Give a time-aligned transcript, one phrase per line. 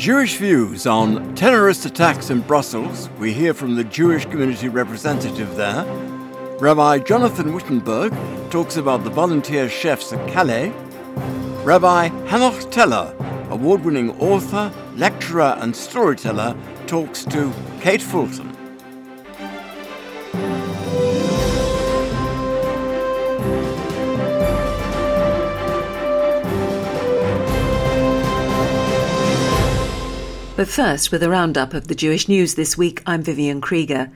[0.00, 3.10] Jewish views on terrorist attacks in Brussels.
[3.18, 5.84] We hear from the Jewish community representative there.
[6.58, 8.10] Rabbi Jonathan Wittenberg
[8.50, 10.70] talks about the volunteer chefs at Calais.
[11.64, 13.14] Rabbi Hanoch Teller,
[13.50, 16.56] award winning author, lecturer, and storyteller,
[16.86, 18.59] talks to Kate Fulton.
[30.60, 34.10] But first, with a roundup of the Jewish news this week, I'm Vivian Krieger.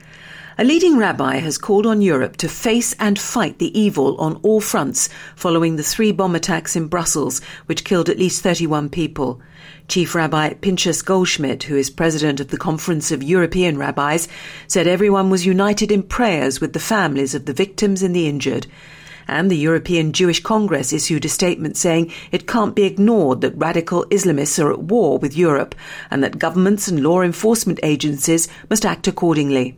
[0.59, 4.61] A leading rabbi has called on Europe to face and fight the evil on all
[4.61, 9.41] fronts following the three bomb attacks in Brussels, which killed at least 31 people.
[9.87, 14.27] Chief Rabbi Pinchas Goldschmidt, who is president of the Conference of European Rabbis,
[14.67, 18.67] said everyone was united in prayers with the families of the victims and the injured
[19.27, 24.05] and the European Jewish Congress issued a statement saying it can't be ignored that radical
[24.05, 25.75] Islamists are at war with Europe
[26.11, 29.77] and that governments and law enforcement agencies must act accordingly.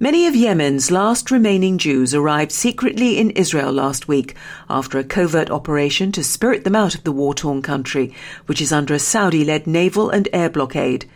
[0.00, 4.36] Many of Yemen's last remaining Jews arrived secretly in Israel last week
[4.70, 8.14] after a covert operation to spirit them out of the war torn country,
[8.46, 11.06] which is under a Saudi led naval and air blockade.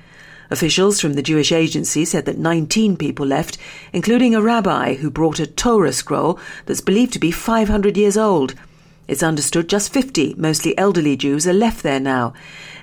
[0.50, 3.58] Officials from the Jewish agency said that 19 people left,
[3.92, 8.54] including a rabbi who brought a Torah scroll that's believed to be 500 years old.
[9.08, 12.34] It's understood just 50, mostly elderly Jews, are left there now.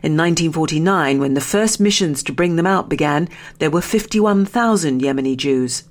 [0.04, 3.30] In 1949, when the first missions to bring them out began,
[3.60, 5.84] there were 51,000 Yemeni Jews.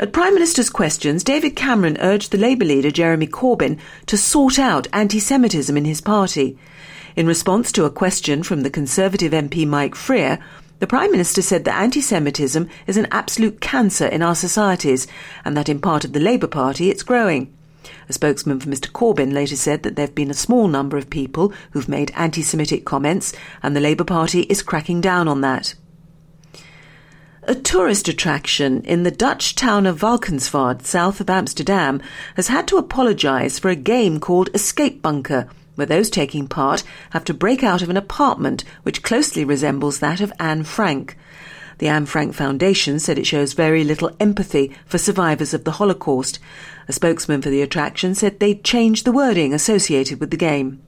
[0.00, 4.88] At Prime Minister's questions, David Cameron urged the Labour leader Jeremy Corbyn to sort out
[4.94, 6.56] anti Semitism in his party.
[7.16, 10.38] In response to a question from the Conservative MP Mike Freer,
[10.78, 15.08] the Prime Minister said that anti Semitism is an absolute cancer in our societies
[15.44, 17.52] and that in part of the Labour Party it's growing.
[18.08, 21.10] A spokesman for Mr Corbyn later said that there have been a small number of
[21.10, 25.74] people who've made anti Semitic comments and the Labour Party is cracking down on that.
[27.42, 32.00] A tourist attraction in the Dutch town of Valkenswaard, south of Amsterdam,
[32.36, 35.48] has had to apologise for a game called Escape Bunker
[35.80, 40.20] where those taking part have to break out of an apartment which closely resembles that
[40.20, 41.16] of Anne Frank.
[41.78, 46.38] The Anne Frank Foundation said it shows very little empathy for survivors of the Holocaust.
[46.86, 50.82] A spokesman for the attraction said they'd changed the wording associated with the game.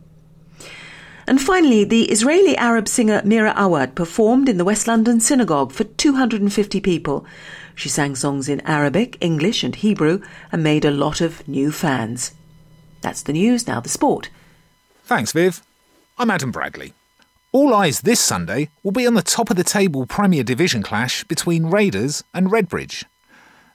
[1.27, 5.85] And finally, the Israeli Arab singer Mira Awad performed in the West London synagogue for
[5.85, 7.25] 250 people.
[7.75, 10.21] She sang songs in Arabic, English, and Hebrew
[10.53, 12.35] and made a lot of new fans.
[13.01, 14.29] That's the news, now the sport.
[15.15, 15.63] Thanks, Viv.
[16.17, 16.95] I'm Adam Bradley.
[17.53, 21.23] All eyes this Sunday will be on the top of the table Premier Division clash
[21.25, 23.05] between Raiders and Redbridge.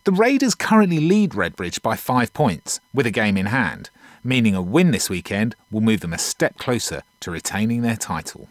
[0.05, 3.91] The Raiders currently lead Redbridge by five points, with a game in hand,
[4.23, 8.49] meaning a win this weekend will move them a step closer to retaining their title.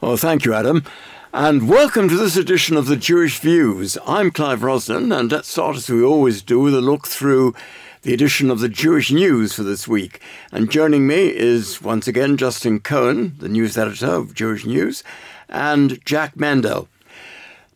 [0.00, 0.84] Well, thank you, Adam.
[1.32, 3.98] And welcome to this edition of the Jewish Views.
[4.06, 7.54] I'm Clive Rosnan, and let's start as we always do with a look through
[8.02, 10.20] the edition of the Jewish News for this week.
[10.52, 15.02] And joining me is once again Justin Cohen, the news editor of Jewish News,
[15.48, 16.88] and Jack Mendel.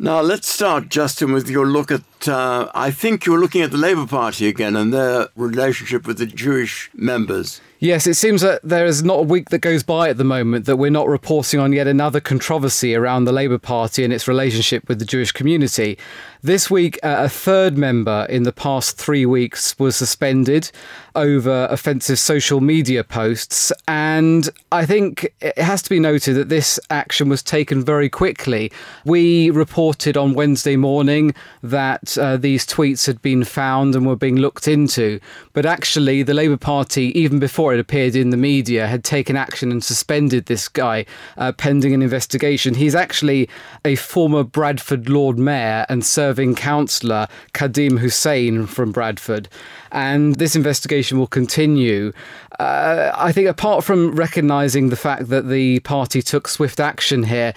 [0.03, 2.03] Now, let's start, Justin, with your look at.
[2.27, 6.27] Uh, I think you're looking at the Labour Party again and their relationship with the
[6.27, 7.61] Jewish members.
[7.83, 10.67] Yes, it seems that there is not a week that goes by at the moment
[10.67, 14.87] that we're not reporting on yet another controversy around the Labour Party and its relationship
[14.89, 15.99] with the Jewish community.
[16.45, 20.71] This week, uh, a third member in the past three weeks was suspended
[21.15, 23.73] over offensive social media posts.
[23.87, 28.73] And I think it has to be noted that this action was taken very quickly.
[29.05, 34.37] We reported on Wednesday morning that uh, these tweets had been found and were being
[34.37, 35.21] looked into.
[35.53, 39.71] But actually, the Labour Party, even before it appeared in the media, had taken action
[39.71, 41.05] and suspended this guy
[41.37, 42.75] uh, pending an investigation.
[42.75, 43.49] He's actually
[43.85, 49.49] a former Bradford Lord Mayor and serving councillor, Khadim Hussain from Bradford.
[49.91, 52.13] And this investigation will continue.
[52.59, 57.53] Uh, I think, apart from recognising the fact that the party took swift action here,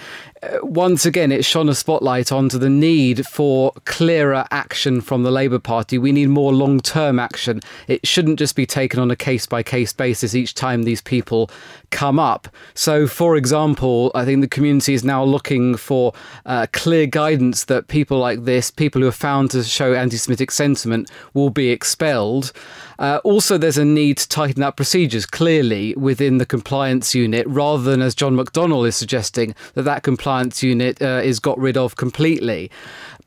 [0.62, 5.60] once again, it shone a spotlight onto the need for clearer action from the Labour
[5.60, 5.98] Party.
[5.98, 7.62] We need more long term action.
[7.88, 11.50] It shouldn't just be taken on a case by case basis each time these people
[11.92, 12.50] come up.
[12.74, 16.14] So, for example, I think the community is now looking for
[16.46, 20.52] uh, clear guidance that people like this, people who are found to show anti Semitic
[20.52, 22.52] sentiment, will be expelled.
[23.00, 27.84] Uh, also, there's a need to tighten up procedures clearly within the compliance unit rather
[27.84, 30.26] than, as John McDonnell is suggesting, that that compliance
[30.62, 32.70] unit uh, is got rid of completely.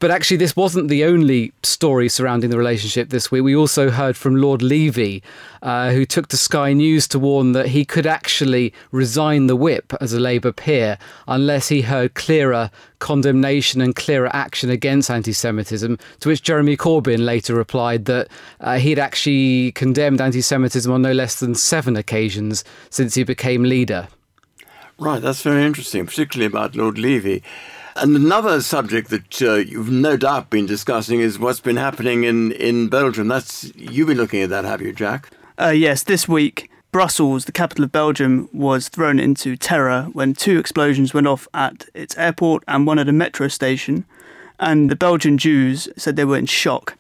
[0.01, 3.43] But actually, this wasn't the only story surrounding the relationship this week.
[3.43, 5.25] We also heard from Lord Levy,
[5.61, 9.93] uh, who took to Sky News to warn that he could actually resign the whip
[10.01, 12.71] as a Labour peer unless he heard clearer
[13.01, 15.99] condemnation and clearer action against anti Semitism.
[16.21, 18.29] To which Jeremy Corbyn later replied that
[18.61, 23.65] uh, he'd actually condemned anti Semitism on no less than seven occasions since he became
[23.65, 24.07] leader.
[24.99, 27.43] Right, that's very interesting, particularly about Lord Levy.
[27.95, 32.53] And another subject that uh, you've no doubt been discussing is what's been happening in,
[32.53, 33.29] in Belgium.
[33.29, 35.31] That's you've been looking at that, have you, Jack?
[35.61, 40.59] Uh, yes, this week Brussels, the capital of Belgium, was thrown into terror when two
[40.59, 44.05] explosions went off at its airport and one at a metro station.
[44.59, 46.97] And the Belgian Jews said they were in shock.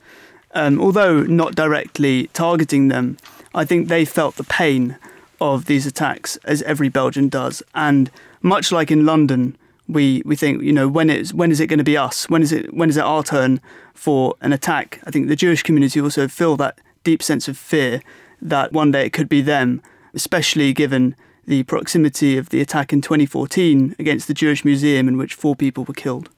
[0.54, 3.16] Um, although not directly targeting them,
[3.54, 4.98] I think they felt the pain
[5.40, 7.62] of these attacks, as every Belgian does.
[7.74, 8.10] And
[8.42, 9.56] much like in London,
[9.88, 12.28] we we think you know when is when is it going to be us?
[12.28, 13.60] When is it when is it our turn
[13.94, 15.00] for an attack?
[15.04, 18.02] I think the Jewish community also feel that deep sense of fear
[18.40, 19.82] that one day it could be them,
[20.14, 25.34] especially given the proximity of the attack in 2014 against the Jewish Museum in which
[25.34, 26.28] four people were killed.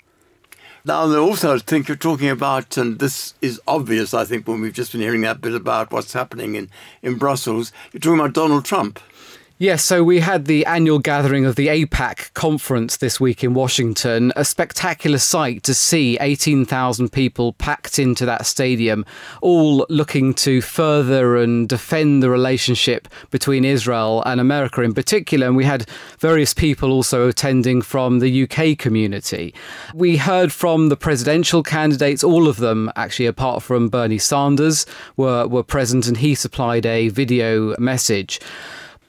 [0.83, 4.73] Now, also, I think you're talking about, and this is obvious, I think, when we've
[4.73, 6.71] just been hearing that bit about what's happening in,
[7.03, 8.99] in Brussels, you're talking about Donald Trump.
[9.63, 14.33] Yes, so we had the annual gathering of the AIPAC conference this week in Washington.
[14.35, 19.05] A spectacular sight to see 18,000 people packed into that stadium,
[19.43, 25.47] all looking to further and defend the relationship between Israel and America in particular.
[25.47, 25.87] And we had
[26.21, 29.53] various people also attending from the UK community.
[29.93, 34.87] We heard from the presidential candidates, all of them, actually, apart from Bernie Sanders,
[35.19, 38.41] were, were present, and he supplied a video message.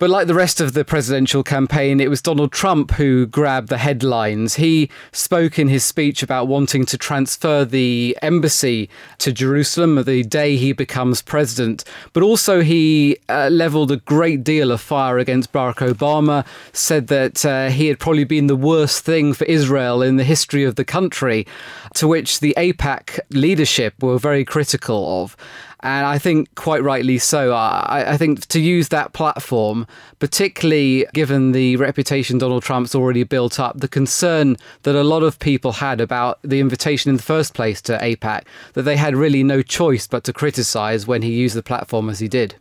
[0.01, 3.77] But like the rest of the presidential campaign, it was Donald Trump who grabbed the
[3.77, 4.55] headlines.
[4.55, 8.89] He spoke in his speech about wanting to transfer the embassy
[9.19, 11.83] to Jerusalem the day he becomes president.
[12.13, 17.45] But also, he uh, leveled a great deal of fire against Barack Obama, said that
[17.45, 20.83] uh, he had probably been the worst thing for Israel in the history of the
[20.83, 21.45] country,
[21.93, 25.37] to which the AIPAC leadership were very critical of.
[25.83, 27.53] And I think quite rightly so.
[27.53, 29.87] I, I, think to use that platform,
[30.19, 35.39] particularly given the reputation Donald Trump's already built up, the concern that a lot of
[35.39, 38.43] people had about the invitation in the first place to AIPAC,
[38.73, 42.19] that they had really no choice but to criticize when he used the platform as
[42.19, 42.55] he did.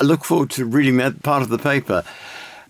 [0.00, 2.02] I look forward to reading that part of the paper.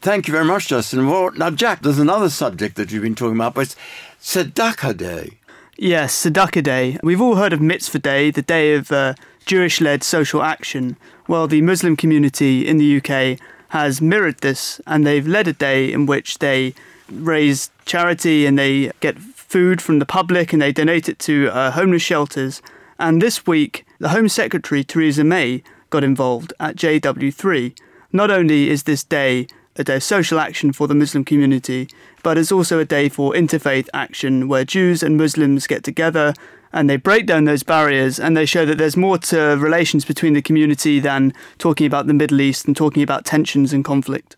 [0.00, 1.08] Thank you very much, Justin.
[1.08, 3.76] Well, now, Jack, there's another subject that you've been talking about, but it's
[4.20, 5.38] Sadaqa Day.
[5.78, 6.98] Yes, Sadaqa Day.
[7.04, 9.14] We've all heard of Mitzvah Day, the day of uh,
[9.46, 10.96] Jewish led social action.
[11.28, 15.92] Well, the Muslim community in the UK has mirrored this and they've led a day
[15.92, 16.74] in which they
[17.10, 21.70] raise charity and they get food from the public and they donate it to uh,
[21.70, 22.62] homeless shelters.
[22.98, 27.76] And this week, the Home Secretary, Theresa May, got involved at JW3.
[28.12, 29.46] Not only is this day
[29.76, 31.88] a day of social action for the Muslim community,
[32.22, 36.34] but it's also a day for interfaith action where Jews and Muslims get together
[36.72, 40.32] and they break down those barriers and they show that there's more to relations between
[40.32, 44.36] the community than talking about the Middle East and talking about tensions and conflict.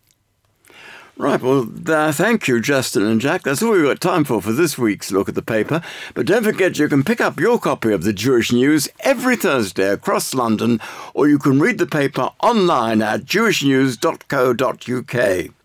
[1.17, 3.45] Right, well, uh, thank you, Justin and Jack.
[3.45, 5.81] That's all we've got time for for this week's Look at the Paper.
[6.13, 9.91] But don't forget you can pick up your copy of the Jewish News every Thursday
[9.91, 10.81] across London,
[11.15, 15.64] or you can read the paper online at jewishnews.co.uk.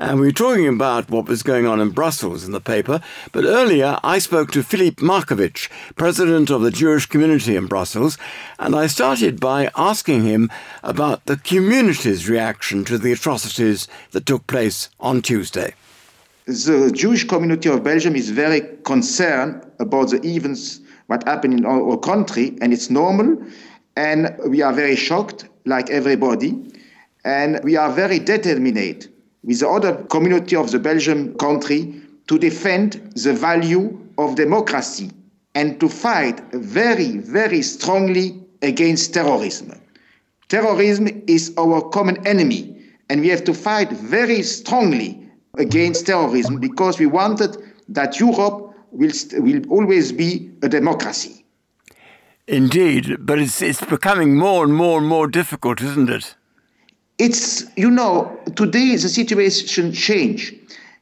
[0.00, 3.00] And we were talking about what was going on in Brussels in the paper,
[3.32, 8.16] but earlier I spoke to Philippe Markiewicz, president of the Jewish community in Brussels,
[8.60, 10.52] and I started by asking him
[10.84, 15.74] about the community's reaction to the atrocities that took place on Tuesday.
[16.46, 21.96] The Jewish community of Belgium is very concerned about the events what happened in our
[21.96, 23.42] country, and it's normal.
[23.96, 26.70] And we are very shocked, like everybody.
[27.24, 29.08] And we are very determined
[29.48, 35.10] with the other community of the Belgian country to defend the value of democracy
[35.54, 39.72] and to fight very, very strongly against terrorism.
[40.50, 42.76] Terrorism is our common enemy,
[43.08, 45.18] and we have to fight very strongly
[45.56, 47.56] against terrorism because we wanted
[47.88, 51.46] that Europe will, will always be a democracy.
[52.46, 56.34] Indeed, but it's, it's becoming more and more and more difficult, isn't it?
[57.18, 60.54] It's, you know, today the situation changed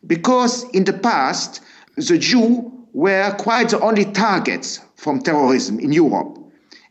[0.06, 1.62] because in the past,
[1.96, 6.38] the Jew were quite the only targets from terrorism in Europe.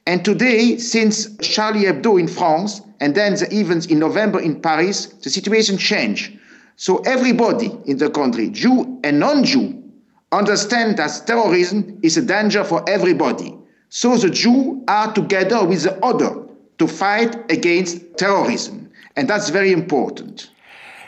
[0.06, 5.08] And today, since Charlie Hebdo in France and then the events in November in Paris,
[5.08, 6.38] the situation changed.
[6.76, 9.82] So everybody in the country, Jew and non-Jew,
[10.32, 13.58] understand that terrorism is a danger for everybody.
[13.90, 16.46] So the Jew are together with the other
[16.78, 18.85] to fight against terrorism.
[19.16, 20.50] And that's very important.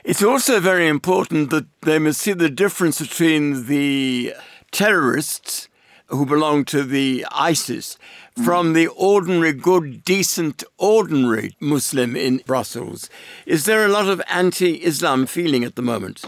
[0.03, 4.33] It's also very important that they must see the difference between the
[4.71, 5.67] terrorists
[6.07, 7.97] who belong to the ISIS
[8.43, 13.09] from the ordinary, good, decent, ordinary Muslim in Brussels.
[13.45, 16.23] Is there a lot of anti Islam feeling at the moment?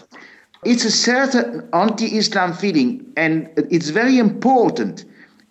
[0.66, 5.06] It's a certain anti Islam feeling, and it's very important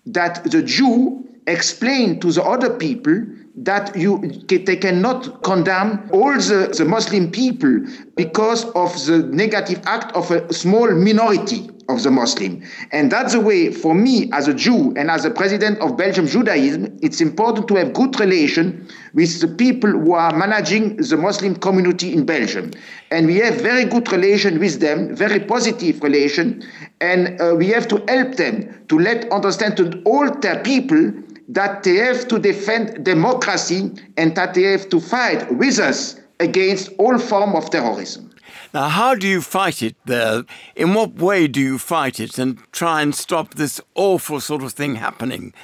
[0.05, 3.25] that the Jew explain to the other people
[3.65, 7.81] that you they cannot condemn all the, the Muslim people
[8.15, 12.63] because of the negative act of a small minority of the Muslim.
[12.93, 16.27] And that's the way, for me, as a Jew and as a president of Belgium
[16.27, 21.57] Judaism, it's important to have good relation with the people who are managing the Muslim
[21.57, 22.73] community in Belgium.
[23.11, 26.63] And we have very good relation with them, very positive relation,
[27.01, 31.13] and uh, we have to help them to let understand to all their people
[31.49, 36.91] that they have to defend democracy and that they have to fight with us against
[36.99, 38.31] all form of terrorism.
[38.75, 40.45] Now, how do you fight it there?
[40.77, 44.73] In what way do you fight it and try and stop this awful sort of
[44.73, 45.55] thing happening?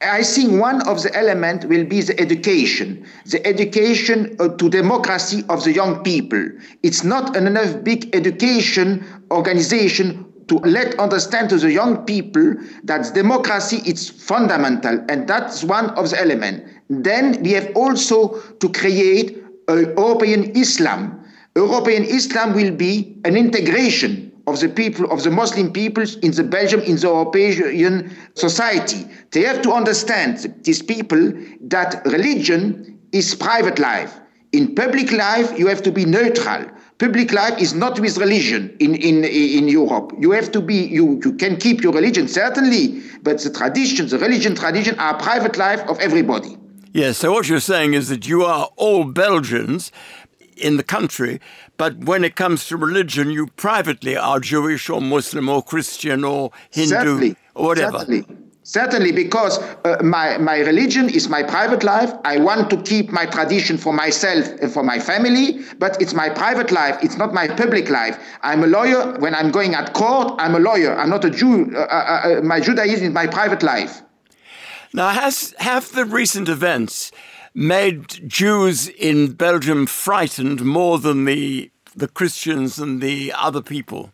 [0.00, 5.44] I think one of the elements will be the education, the education uh, to democracy
[5.48, 6.50] of the young people.
[6.82, 13.80] It's not enough big education organization to let understand to the young people that democracy
[13.86, 16.70] is fundamental and that's one of the elements.
[16.88, 21.24] Then we have also to create a European Islam.
[21.56, 26.44] European Islam will be an integration of the people, of the Muslim peoples in the
[26.44, 29.06] Belgium, in the European society.
[29.30, 31.32] They have to understand, these people,
[31.62, 34.20] that religion is private life.
[34.52, 36.66] In public life, you have to be neutral.
[36.98, 40.12] Public life is not with religion in, in, in Europe.
[40.18, 44.18] You have to be, you, you can keep your religion, certainly, but the traditions, the
[44.18, 46.56] religion tradition are private life of everybody.
[46.92, 49.90] Yes, so what you're saying is that you are all Belgians
[50.56, 51.40] in the country,
[51.76, 56.52] but when it comes to religion, you privately are Jewish or Muslim or Christian or
[56.70, 57.98] Hindu certainly, or whatever.
[57.98, 58.43] Certainly.
[58.66, 62.10] Certainly, because uh, my, my religion is my private life.
[62.24, 66.30] I want to keep my tradition for myself and for my family, but it's my
[66.30, 66.96] private life.
[67.02, 68.18] It's not my public life.
[68.40, 69.18] I'm a lawyer.
[69.18, 70.98] When I'm going at court, I'm a lawyer.
[70.98, 71.76] I'm not a Jew.
[71.76, 74.00] Uh, uh, uh my Judaism is my private life.
[74.94, 77.12] Now, has have the recent events
[77.54, 84.10] made Jews in Belgium frightened more than the the Christians and the other people?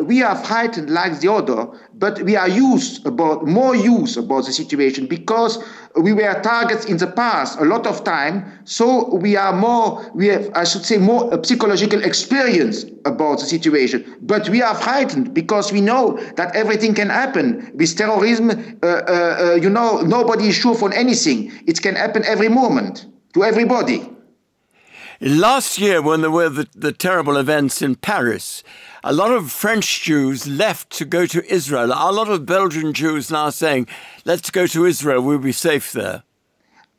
[0.00, 4.52] We are frightened like the other, but we are used about more used about the
[4.52, 5.62] situation because
[5.94, 8.44] we were targets in the past a lot of time.
[8.64, 14.16] So we are more, we have, I should say, more psychological experience about the situation.
[14.20, 18.50] But we are frightened because we know that everything can happen with terrorism.
[18.82, 21.52] Uh, uh, uh, you know, nobody is sure for anything.
[21.68, 24.10] It can happen every moment to everybody.
[25.26, 28.62] Last year, when there were the, the terrible events in Paris,
[29.02, 31.92] a lot of French Jews left to go to Israel.
[31.94, 33.88] A lot of Belgian Jews now saying,
[34.26, 36.24] let's go to Israel, we'll be safe there.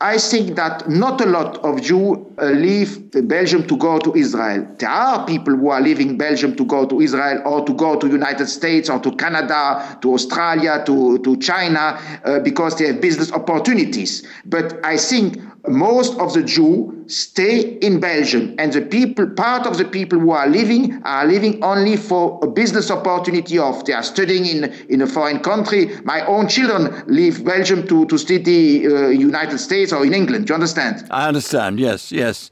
[0.02, 4.68] I think that not a lot of Jews uh, leave Belgium to go to Israel.
[4.80, 8.08] There are people who are leaving Belgium to go to Israel or to go to
[8.08, 13.32] United States or to Canada, to Australia, to, to China, uh, because they have business
[13.32, 14.28] opportunities.
[14.46, 19.78] But I think most of the Jews stay in Belgium, and the people, part of
[19.78, 24.04] the people who are living, are living only for a business opportunity of they are
[24.04, 25.90] studying in, in a foreign country.
[26.04, 30.48] My own children leave Belgium to, to study uh, United States or in England.
[30.48, 31.08] Do you understand?
[31.12, 32.50] I understand, yes, yes.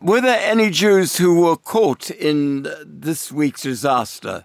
[0.00, 4.44] Were there any Jews who were caught in this week's disaster?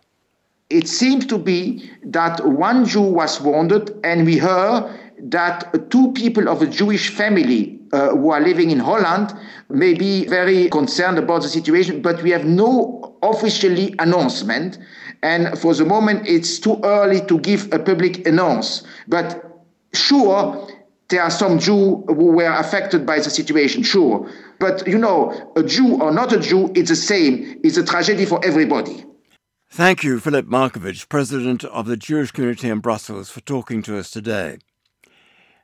[0.70, 6.50] it seems to be that one Jew was wounded, and we heard that two people
[6.50, 9.34] of a Jewish family uh, who are living in Holland
[9.70, 14.78] may be very concerned about the situation, but we have no officially announcement.
[15.24, 18.84] And for the moment, it's too early to give a public announce.
[19.08, 20.68] But sure,
[21.10, 24.30] there are some Jews who were affected by the situation, sure.
[24.60, 27.60] But you know, a Jew or not a Jew, it's the same.
[27.64, 29.06] It's a tragedy for everybody.
[29.70, 34.10] Thank you, Philip Markiewicz, President of the Jewish community in Brussels, for talking to us
[34.10, 34.60] today.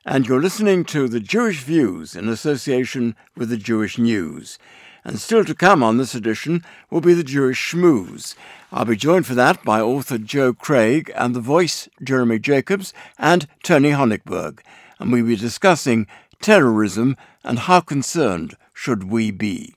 [0.06, 4.58] And you're listening to The Jewish Views in association with the Jewish News.
[5.02, 8.34] And still to come on this edition will be the Jewish Schmooze.
[8.70, 13.46] I'll be joined for that by author Joe Craig and the voice Jeremy Jacobs and
[13.62, 14.60] Tony Honigberg.
[14.98, 16.06] And we'll be discussing
[16.42, 19.74] terrorism and how concerned should we be.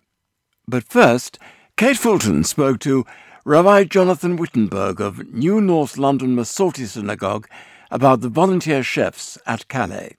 [0.68, 1.40] But first,
[1.78, 3.06] Kate Fulton spoke to
[3.46, 7.48] Rabbi Jonathan Wittenberg of New North London Masorti Synagogue
[7.92, 10.16] about the volunteer chefs at Calais.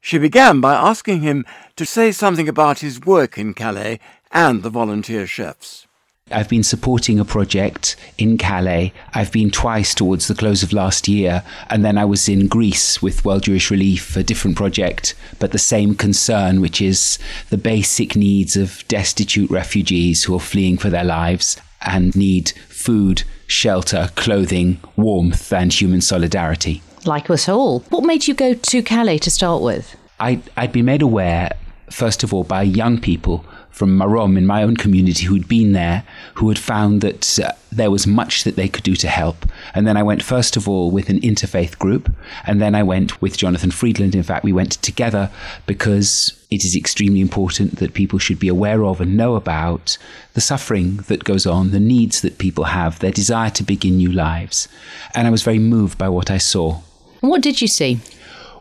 [0.00, 1.44] She began by asking him
[1.76, 3.98] to say something about his work in Calais
[4.30, 5.86] and the volunteer chefs.
[6.30, 8.92] I've been supporting a project in Calais.
[9.14, 13.00] I've been twice towards the close of last year, and then I was in Greece
[13.00, 17.20] with World Jewish Relief, a different project, but the same concern, which is
[17.50, 23.22] the basic needs of destitute refugees who are fleeing for their lives and need food,
[23.46, 26.82] shelter, clothing, warmth, and human solidarity.
[27.04, 27.80] Like us all.
[27.90, 29.96] What made you go to Calais to start with?
[30.18, 31.50] I, I'd been made aware,
[31.90, 33.44] first of all, by young people
[33.76, 36.02] from Marom in my own community who'd been there,
[36.36, 39.44] who had found that uh, there was much that they could do to help.
[39.74, 42.10] And then I went, first of all, with an interfaith group,
[42.46, 44.14] and then I went with Jonathan Freedland.
[44.14, 45.30] In fact, we went together
[45.66, 49.98] because it is extremely important that people should be aware of and know about
[50.32, 54.10] the suffering that goes on, the needs that people have, their desire to begin new
[54.10, 54.68] lives.
[55.14, 56.80] And I was very moved by what I saw.
[57.20, 58.00] what did you see?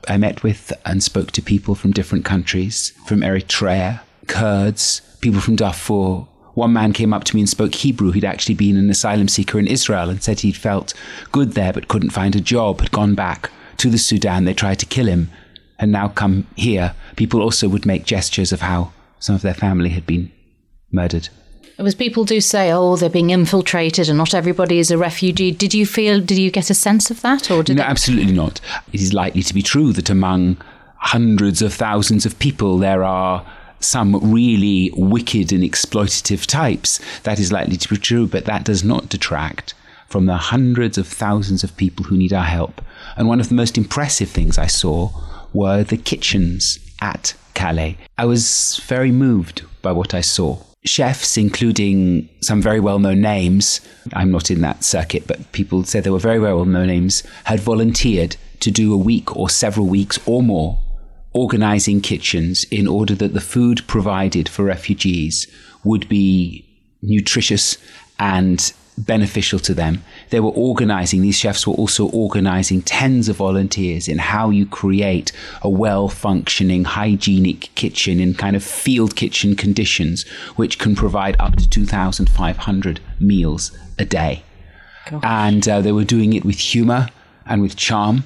[0.10, 5.56] I met with and spoke to people from different countries, from Eritrea, Kurds, people from
[5.56, 6.26] Darfur.
[6.54, 8.12] One man came up to me and spoke Hebrew.
[8.12, 10.94] He'd actually been an asylum seeker in Israel and said he'd felt
[11.32, 14.46] good there but couldn't find a job, had gone back to the Sudan.
[14.46, 15.30] They tried to kill him
[15.80, 16.96] and now come here.
[17.18, 20.32] People also would make gestures of how some of their family had been
[20.92, 21.28] murdered.
[21.78, 25.52] As people do say, oh, they're being infiltrated and not everybody is a refugee.
[25.52, 27.52] Did you feel, did you get a sense of that?
[27.52, 28.62] or did No, it- absolutely not.
[28.94, 30.56] It is likely to be true that among
[31.00, 33.46] hundreds of thousands of people, there are
[33.86, 37.00] some really wicked and exploitative types.
[37.24, 39.74] That is likely to be true, but that does not detract
[40.08, 42.82] from the hundreds of thousands of people who need our help.
[43.18, 45.12] And one of the most impressive things I saw
[45.54, 47.98] were the kitchens at Calais.
[48.18, 50.60] I was very moved by what I saw.
[50.84, 53.82] Chefs, including some very well known names,
[54.14, 57.60] I'm not in that circuit, but people said they were very well known names, had
[57.60, 60.78] volunteered to do a week or several weeks or more
[61.36, 65.48] organizing kitchens in order that the food provided for refugees
[65.84, 66.66] would be
[67.02, 67.78] nutritious
[68.18, 70.02] and beneficial to them.
[70.30, 75.34] They were organizing, these chefs were also organizing tens of volunteers in how you create
[75.62, 81.58] a well functioning, hygienic kitchen in kind of field kitchen conditions, which can provide up
[81.58, 84.44] to 2,500 meals a day.
[85.22, 87.10] And uh, they were doing it with humor
[87.46, 88.24] and with charm.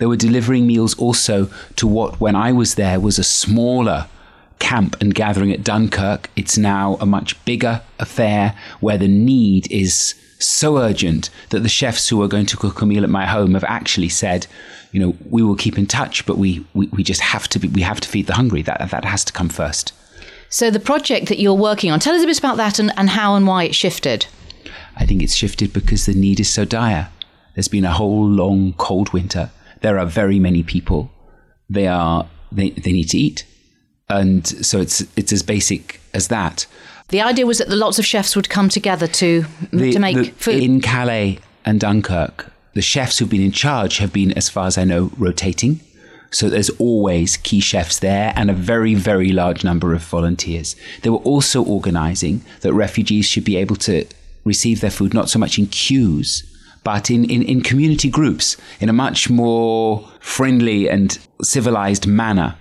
[0.00, 4.08] They were delivering meals also to what, when I was there, was a smaller
[4.58, 6.30] camp and gathering at Dunkirk.
[6.36, 12.08] It's now a much bigger affair where the need is so urgent that the chefs
[12.08, 14.46] who are going to cook a meal at my home have actually said,
[14.90, 17.68] you know, we will keep in touch, but we, we, we just have to be,
[17.68, 18.62] we have to feed the hungry.
[18.62, 19.92] That, that has to come first.
[20.48, 23.10] So the project that you're working on, tell us a bit about that and, and
[23.10, 24.24] how and why it shifted.
[24.96, 27.10] I think it's shifted because the need is so dire.
[27.54, 29.50] There's been a whole long cold winter.
[29.80, 31.10] There are very many people.
[31.68, 33.44] They are they, they need to eat.
[34.08, 36.66] And so it's it's as basic as that.
[37.08, 40.16] The idea was that the lots of chefs would come together to The- to make
[40.16, 40.62] the- food.
[40.62, 44.78] In Calais and Dunkirk, the chefs who've been in charge have been, as far as
[44.78, 45.80] I know, rotating.
[46.32, 50.76] So there's always key chefs there and a very, very large number of volunteers.
[51.02, 54.04] They were also organizing that refugees should be able to
[54.44, 56.44] receive their food not so much in queues,
[56.92, 62.56] but in, in, in community groups in a much more friendly and civilized manner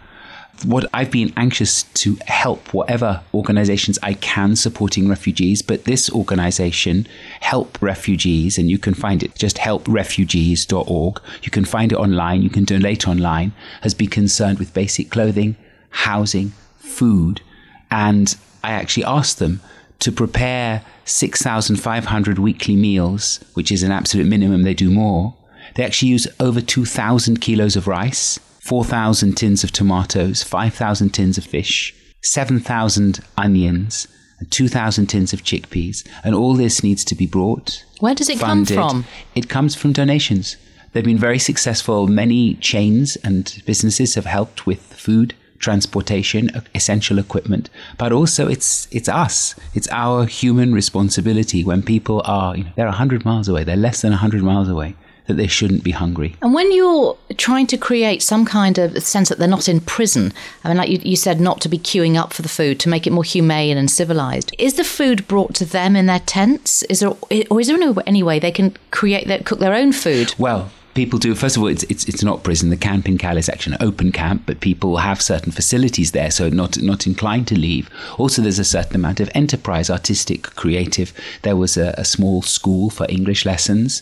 [0.64, 7.08] what I've been anxious to help whatever organizations I can supporting refugees, but this organization,
[7.40, 11.22] Help Refugees, and you can find it just helprefugees.org.
[11.42, 15.56] You can find it online, you can donate online, has been concerned with basic clothing,
[15.90, 17.42] housing, food,
[17.90, 19.62] and I actually asked them
[20.00, 25.36] to prepare 6,500 weekly meals, which is an absolute minimum, they do more.
[25.76, 31.44] They actually use over 2,000 kilos of rice, 4,000 tins of tomatoes, 5,000 tins of
[31.44, 34.08] fish, 7,000 onions,
[34.40, 36.08] and 2,000 tins of chickpeas.
[36.24, 37.84] And all this needs to be brought.
[38.00, 38.76] Where does it funded.
[38.76, 39.06] come from?
[39.36, 40.56] It comes from donations.
[40.94, 42.08] They've been very successful.
[42.08, 49.10] Many chains and businesses have helped with food transportation, essential equipment, but also it's it's
[49.10, 49.56] us.
[49.74, 54.02] It's our human responsibility when people are you know, they're hundred miles away, they're less
[54.02, 54.96] than hundred miles away
[55.30, 56.36] that they shouldn't be hungry.
[56.42, 60.34] And when you're trying to create some kind of sense that they're not in prison,
[60.64, 62.90] I mean, like you, you, said, not to be queuing up for the food, to
[62.90, 66.82] make it more humane and civilized, is the food brought to them in their tents?
[66.84, 67.12] Is there,
[67.52, 70.34] or is there any way they can create, their, cook their own food?
[70.40, 71.34] Well, people do.
[71.34, 72.70] First of all, it's, it's it's not prison.
[72.70, 76.30] The camp in Calais is actually an open camp, but people have certain facilities there,
[76.30, 77.90] so not not inclined to leave.
[78.18, 81.14] Also, there's a certain amount of enterprise, artistic, creative.
[81.44, 84.02] There was a, a small school for English lessons,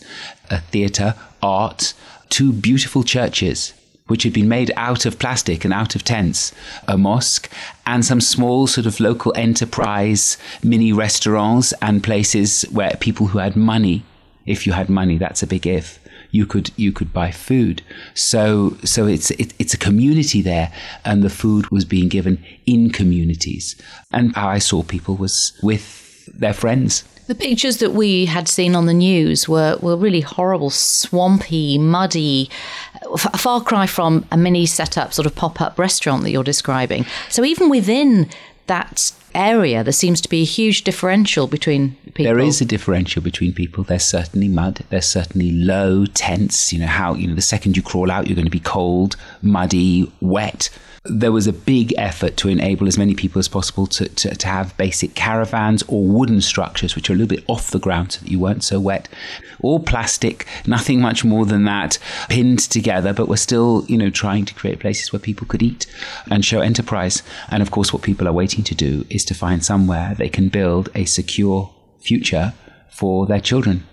[0.50, 1.94] a theatre, art,
[2.30, 3.74] two beautiful churches
[4.08, 6.52] which had been made out of plastic and out of tents,
[6.88, 7.48] a mosque,
[7.86, 13.54] and some small sort of local enterprise mini restaurants and places where people who had
[13.54, 14.02] money,
[14.46, 17.82] if you had money, that's a big if, you could you could buy food.
[18.14, 20.72] So so it's it, it's a community there,
[21.04, 23.76] and the food was being given in communities.
[24.12, 27.04] And how I saw people was with their friends.
[27.26, 32.48] The pictures that we had seen on the news were, were really horrible, swampy, muddy,
[33.02, 37.04] a far cry from a mini set-up sort of pop-up restaurant that you're describing.
[37.28, 38.30] So even within
[38.68, 42.24] that area, there seems to be a huge differential between people.
[42.24, 43.84] There is a differential between people.
[43.84, 44.84] There's certainly mud.
[44.90, 46.72] There's certainly low, tense.
[46.72, 49.16] You know how you know the second you crawl out, you're going to be cold,
[49.42, 50.70] muddy, wet
[51.08, 54.46] there was a big effort to enable as many people as possible to, to, to,
[54.46, 58.20] have basic caravans or wooden structures, which are a little bit off the ground so
[58.20, 59.08] that you weren't so wet.
[59.60, 64.44] All plastic, nothing much more than that, pinned together, but we're still, you know, trying
[64.46, 65.86] to create places where people could eat
[66.30, 67.22] and show enterprise.
[67.50, 70.48] And of course, what people are waiting to do is to find somewhere they can
[70.48, 72.52] build a secure future
[72.90, 73.86] for their children,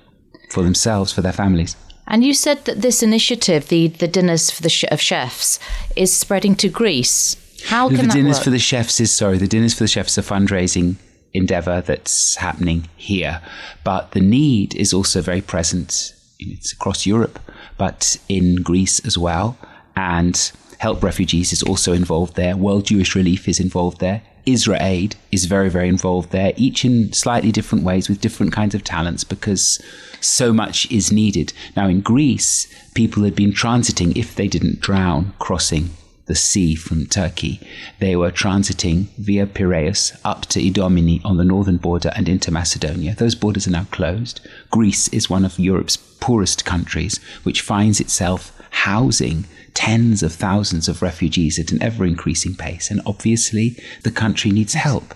[0.51, 1.75] for themselves, for their families.
[2.07, 5.59] And you said that this initiative, the, the dinners for the sh- of chefs,
[5.95, 7.35] is spreading to Greece.
[7.65, 8.43] How can the that dinners work?
[8.43, 9.37] for the chefs is sorry.
[9.37, 10.95] The dinners for the chefs is a fundraising
[11.33, 13.41] endeavor that's happening here,
[13.83, 16.13] but the need is also very present.
[16.39, 17.39] It's across Europe,
[17.77, 19.57] but in Greece as well,
[19.95, 22.55] and Help Refugees is also involved there.
[22.55, 24.21] World Jewish Relief is involved there.
[24.45, 28.83] IsraAid is very, very involved there, each in slightly different ways with different kinds of
[28.83, 29.81] talents because
[30.21, 31.53] so much is needed.
[31.75, 35.89] Now, in Greece, people had been transiting, if they didn't drown, crossing
[36.25, 37.59] the sea from Turkey.
[37.99, 43.15] They were transiting via Piraeus up to Idomeni on the northern border and into Macedonia.
[43.15, 44.41] Those borders are now closed.
[44.71, 51.01] Greece is one of Europe's poorest countries, which finds itself housing tens of thousands of
[51.01, 55.13] refugees at an ever increasing pace, and obviously the country needs help.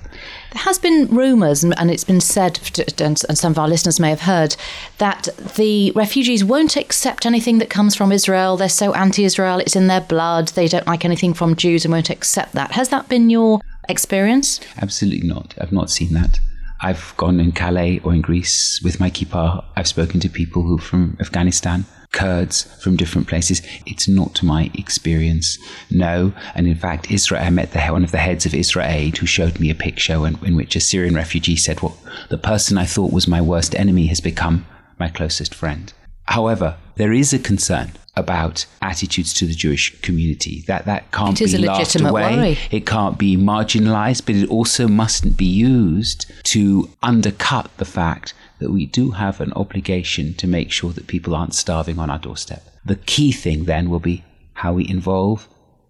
[0.52, 2.60] There has been rumours, and it's been said,
[3.00, 4.56] and some of our listeners may have heard,
[4.98, 8.58] that the refugees won't accept anything that comes from Israel.
[8.58, 10.50] They're so anti Israel, it's in their blood.
[10.50, 12.74] They don't like anything from Jews and won't accept that.
[12.74, 14.60] Has that been your experience?
[14.82, 15.56] Absolutely not.
[15.60, 16.40] I've not seen that.
[16.82, 19.64] I've gone in Calais or in Greece with my kippah.
[19.76, 23.62] I've spoken to people who from Afghanistan Kurds from different places.
[23.86, 25.58] It's not my experience,
[25.92, 26.34] no.
[26.56, 29.60] And in fact, Israel, I met the, one of the heads of IsraAid who showed
[29.60, 31.98] me a picture in, in which a Syrian refugee said, Well,
[32.30, 34.66] the person I thought was my worst enemy has become
[34.98, 35.94] my closest friend.
[36.26, 40.64] However, there is a concern about attitudes to the Jewish community.
[40.68, 42.36] That that can't be laughed away.
[42.36, 42.58] Worry.
[42.70, 48.72] It can't be marginalized, but it also mustn't be used to undercut the fact that
[48.72, 52.64] we do have an obligation to make sure that people aren't starving on our doorstep.
[52.86, 55.48] The key thing then will be how we involve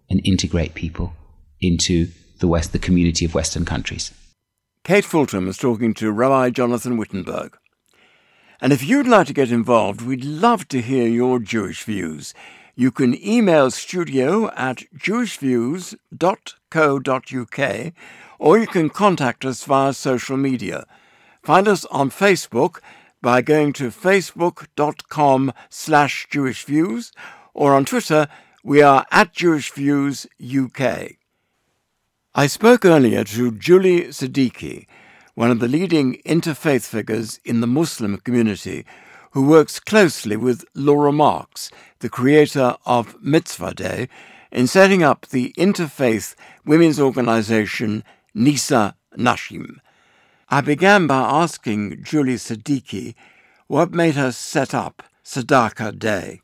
[0.10, 1.14] and integrate people
[1.60, 2.08] into
[2.40, 4.14] the West, the community of Western countries.
[4.84, 7.58] Kate Fulton was talking to Rabbi Jonathan Wittenberg.
[8.62, 12.34] And if you'd like to get involved, we'd love to hear your Jewish views.
[12.76, 17.94] You can email studio at jewishviews.co.uk
[18.40, 20.86] or you can contact us via social media.
[21.44, 22.80] Find us on Facebook
[23.22, 27.12] by going to facebook.com slash jewishviews
[27.54, 28.28] or on Twitter
[28.64, 31.18] we are at jewishviewsuk.
[32.36, 34.86] I spoke earlier to Julie Siddiqui,
[35.34, 38.86] one of the leading interfaith figures in the Muslim community,
[39.32, 44.10] who works closely with Laura Marks, the creator of Mitzvah Day,
[44.52, 49.80] in setting up the interfaith women's organization Nisa Nashim.
[50.52, 53.14] I began by asking Julie Siddiqui
[53.68, 56.42] what made her set up Sadaqa Day.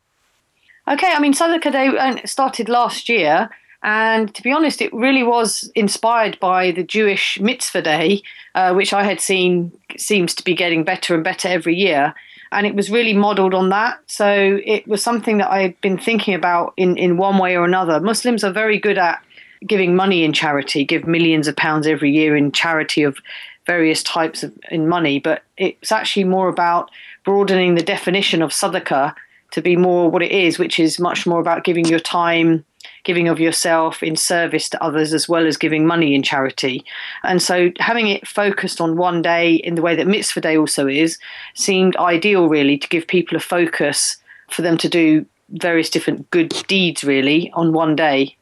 [0.87, 3.49] Okay, I mean, Sadaqa Day uh, started last year,
[3.81, 8.21] and to be honest, it really was inspired by the Jewish Mitzvah Day,
[8.53, 12.13] uh, which I had seen seems to be getting better and better every year.
[12.51, 13.99] And it was really modeled on that.
[14.05, 17.99] So it was something that I'd been thinking about in, in one way or another.
[17.99, 19.19] Muslims are very good at
[19.65, 23.17] giving money in charity, give millions of pounds every year in charity of
[23.65, 26.91] various types of in money, but it's actually more about
[27.23, 29.13] broadening the definition of sadaqah
[29.51, 32.65] to be more what it is, which is much more about giving your time,
[33.03, 36.83] giving of yourself in service to others, as well as giving money in charity.
[37.23, 40.87] And so having it focused on one day in the way that Mitzvah Day also
[40.87, 41.17] is
[41.53, 44.17] seemed ideal, really, to give people a focus
[44.49, 48.35] for them to do various different good deeds, really, on one day.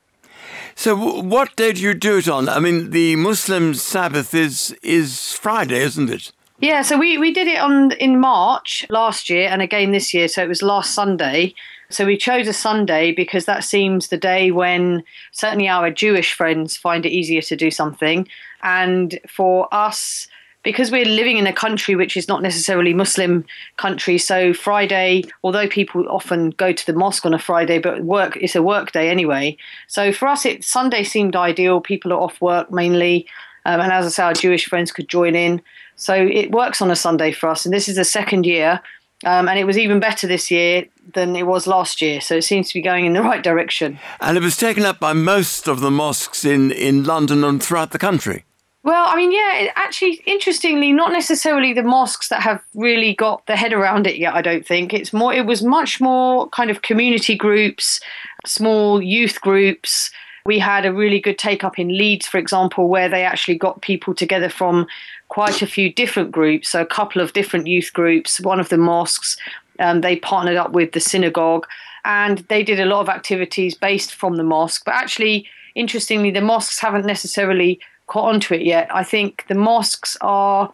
[0.75, 2.49] So, what day do you do it on?
[2.49, 6.31] I mean, the Muslim Sabbath is is Friday, isn't it?
[6.59, 10.29] Yeah, so we, we did it on in March last year and again this year.
[10.29, 11.53] So it was last Sunday.
[11.89, 16.77] So we chose a Sunday because that seems the day when certainly our Jewish friends
[16.77, 18.27] find it easier to do something.
[18.61, 20.27] And for us,
[20.63, 23.45] because we're living in a country which is not necessarily Muslim
[23.77, 28.37] country, so Friday, although people often go to the mosque on a Friday, but work
[28.37, 29.57] it's a work day anyway.
[29.87, 31.81] So for us, it Sunday seemed ideal.
[31.81, 33.27] People are off work mainly,
[33.65, 35.61] um, and as I say, our Jewish friends could join in.
[35.95, 38.81] So it works on a Sunday for us, and this is the second year.
[39.25, 42.19] Um, and it was even better this year than it was last year.
[42.19, 43.97] So it seems to be going in the right direction.
[44.19, 47.91] And it was taken up by most of the mosques in, in London and throughout
[47.91, 48.43] the country.
[48.83, 53.55] Well, I mean, yeah, actually, interestingly, not necessarily the mosques that have really got their
[53.55, 54.93] head around it yet, I don't think.
[54.93, 58.01] It's more, it was much more kind of community groups,
[58.45, 60.11] small youth groups,
[60.45, 63.81] we had a really good take up in Leeds, for example, where they actually got
[63.81, 64.87] people together from
[65.29, 68.77] quite a few different groups, so a couple of different youth groups, one of the
[68.77, 69.37] mosques.
[69.79, 71.65] Um, they partnered up with the synagogue
[72.05, 74.83] and they did a lot of activities based from the mosque.
[74.85, 78.87] But actually, interestingly, the mosques haven't necessarily caught onto it yet.
[78.93, 80.73] I think the mosques are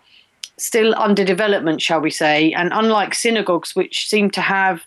[0.57, 4.85] still under development, shall we say, and unlike synagogues, which seem to have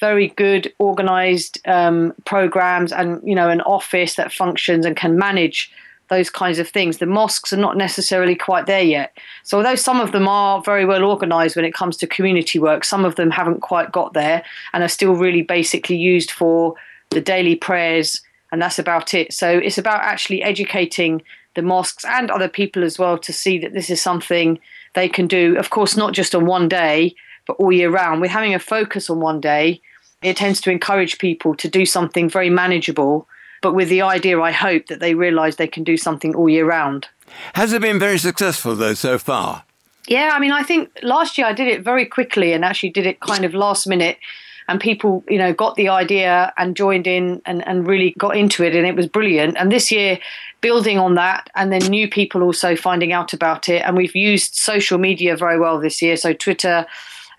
[0.00, 5.70] very good organized um, programs and you know an office that functions and can manage
[6.08, 9.16] those kinds of things the mosques are not necessarily quite there yet.
[9.44, 12.84] So although some of them are very well organized when it comes to community work
[12.84, 16.74] some of them haven't quite got there and are still really basically used for
[17.10, 19.32] the daily prayers and that's about it.
[19.32, 21.22] So it's about actually educating
[21.54, 24.58] the mosques and other people as well to see that this is something
[24.94, 27.14] they can do of course not just on one day
[27.46, 29.80] but all year round with having a focus on one day
[30.22, 33.28] it tends to encourage people to do something very manageable,
[33.60, 36.66] but with the idea, I hope, that they realise they can do something all year
[36.66, 37.08] round.
[37.54, 39.64] Has it been very successful, though, so far?
[40.08, 43.06] Yeah, I mean, I think last year I did it very quickly and actually did
[43.06, 44.18] it kind of last minute.
[44.68, 48.64] And people, you know, got the idea and joined in and, and really got into
[48.64, 49.56] it, and it was brilliant.
[49.56, 50.18] And this year,
[50.60, 53.82] building on that, and then new people also finding out about it.
[53.82, 56.16] And we've used social media very well this year.
[56.16, 56.86] So, Twitter,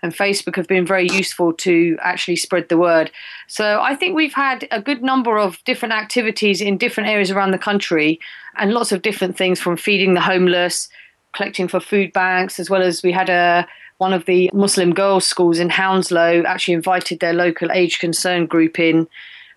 [0.04, 3.10] and Facebook have been very useful to actually spread the word.
[3.48, 7.52] So I think we've had a good number of different activities in different areas around
[7.52, 8.20] the country
[8.56, 10.90] and lots of different things from feeding the homeless,
[11.32, 13.66] collecting for food banks, as well as we had a
[13.98, 18.78] one of the Muslim girls' schools in Hounslow actually invited their local age concern group
[18.78, 19.08] in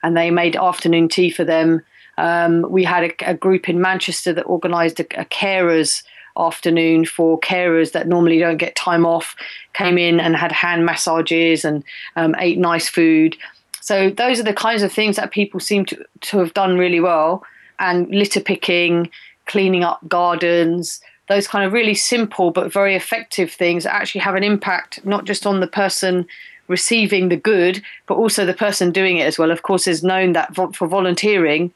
[0.03, 1.81] and they made afternoon tea for them.
[2.17, 6.03] Um, we had a, a, group in Manchester that organised a, a carers
[6.37, 9.35] afternoon for carers that normally don't get time off
[9.73, 11.83] came in and had hand massages and
[12.15, 13.35] um, ate nice food.
[13.81, 16.99] So those are the kinds of things that people seem to, to have done really
[16.99, 17.43] well.
[17.79, 19.09] And litter picking,
[19.45, 24.43] cleaning up gardens, those kind of really simple but very effective things actually have an
[24.43, 26.25] impact not just on the person
[26.67, 29.51] receiving the good, but also the person doing it as well.
[29.51, 31.71] Of course, is known that for volunteering,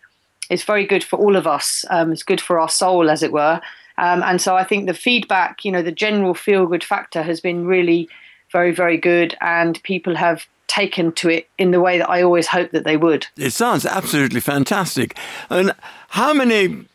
[0.49, 1.85] it's very good for all of us.
[1.89, 3.61] Um, it's good for our soul, as it were.
[3.97, 7.39] Um, and so I think the feedback, you know, the general feel good factor has
[7.39, 8.09] been really
[8.51, 9.37] very, very good.
[9.39, 12.97] And people have taken to it in the way that I always hoped that they
[12.97, 13.27] would.
[13.37, 15.17] It sounds absolutely fantastic.
[15.49, 15.73] And
[16.09, 16.85] how many,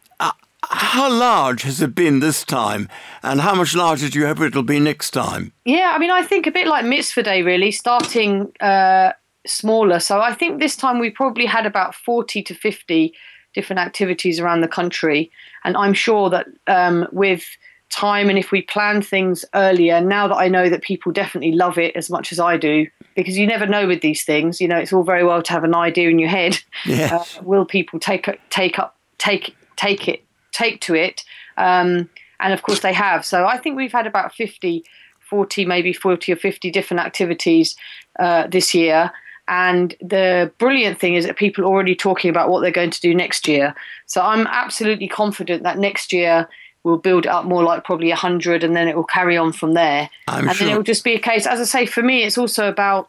[0.70, 2.88] how large has it been this time?
[3.22, 5.52] And how much larger do you hope it'll be next time?
[5.64, 9.12] Yeah, I mean, I think a bit like Mitzvah Day, really, starting uh,
[9.46, 9.98] smaller.
[10.00, 13.14] So I think this time we probably had about 40 to 50
[13.54, 15.30] different activities around the country.
[15.64, 17.44] And I'm sure that um, with
[17.90, 21.78] time and if we plan things earlier, now that I know that people definitely love
[21.78, 24.76] it as much as I do, because you never know with these things, you know,
[24.76, 26.58] it's all very well to have an idea in your head.
[26.84, 27.38] Yes.
[27.38, 30.25] Uh, will people take take up take take it
[30.56, 31.24] take to it?
[31.56, 33.24] Um, And of course, they have.
[33.24, 34.84] So I think we've had about 50,
[35.20, 37.76] 40, maybe 40 or 50 different activities
[38.18, 39.10] uh, this year.
[39.48, 43.00] And the brilliant thing is that people are already talking about what they're going to
[43.00, 43.74] do next year.
[44.06, 46.48] So I'm absolutely confident that next year
[46.82, 50.10] we'll build up more like probably 100 and then it will carry on from there.
[50.28, 50.66] I'm and sure.
[50.66, 53.08] then it will just be a case, as I say, for me, it's also about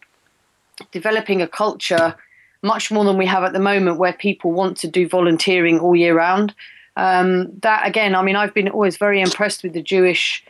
[0.91, 2.15] developing a culture
[2.61, 5.95] much more than we have at the moment where people want to do volunteering all
[5.95, 6.53] year round.
[6.97, 10.43] Um, that again, I mean, I've been always very impressed with the Jewish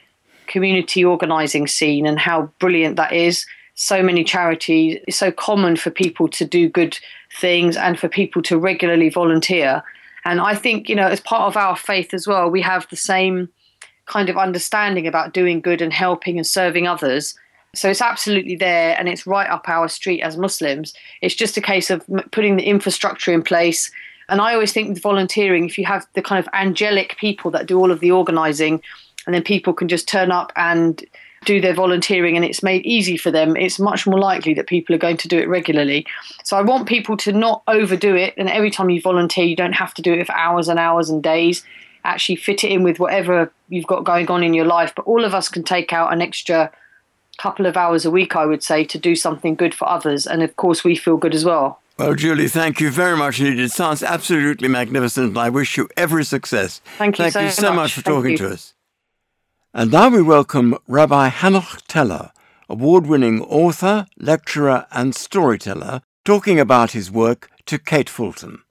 [0.47, 3.45] community organizing scene and how brilliant that is.
[3.75, 6.97] So many charities, it's so common for people to do good
[7.39, 9.83] things and for people to regularly volunteer.
[10.23, 12.95] And I think, you know, as part of our faith as well, we have the
[12.95, 13.49] same
[14.05, 17.36] kind of understanding about doing good and helping and serving others.
[17.75, 20.93] So it's absolutely there and it's right up our street as Muslims.
[21.21, 23.91] It's just a case of putting the infrastructure in place.
[24.30, 27.66] And I always think with volunteering, if you have the kind of angelic people that
[27.66, 28.82] do all of the organizing,
[29.26, 31.06] and then people can just turn up and
[31.46, 34.94] do their volunteering and it's made easy for them, it's much more likely that people
[34.96, 36.06] are going to do it regularly.
[36.44, 38.34] So I want people to not overdo it.
[38.38, 41.10] And every time you volunteer, you don't have to do it for hours and hours
[41.10, 41.63] and days.
[42.04, 44.94] Actually, fit it in with whatever you've got going on in your life.
[44.96, 46.72] But all of us can take out an extra
[47.38, 50.26] couple of hours a week, I would say, to do something good for others.
[50.26, 51.80] And of course, we feel good as well.
[51.97, 53.60] Well, Julie, thank you very much indeed.
[53.60, 56.79] It sounds absolutely magnificent, and I wish you every success.
[56.99, 57.75] Thank you thank so you so much.
[57.75, 58.38] much for Thank talking you.
[58.38, 58.75] to us.
[59.73, 62.31] And now we welcome Rabbi Hanoch Teller,
[62.69, 68.62] award winning author, lecturer, and storyteller, talking about his work to Kate Fulton.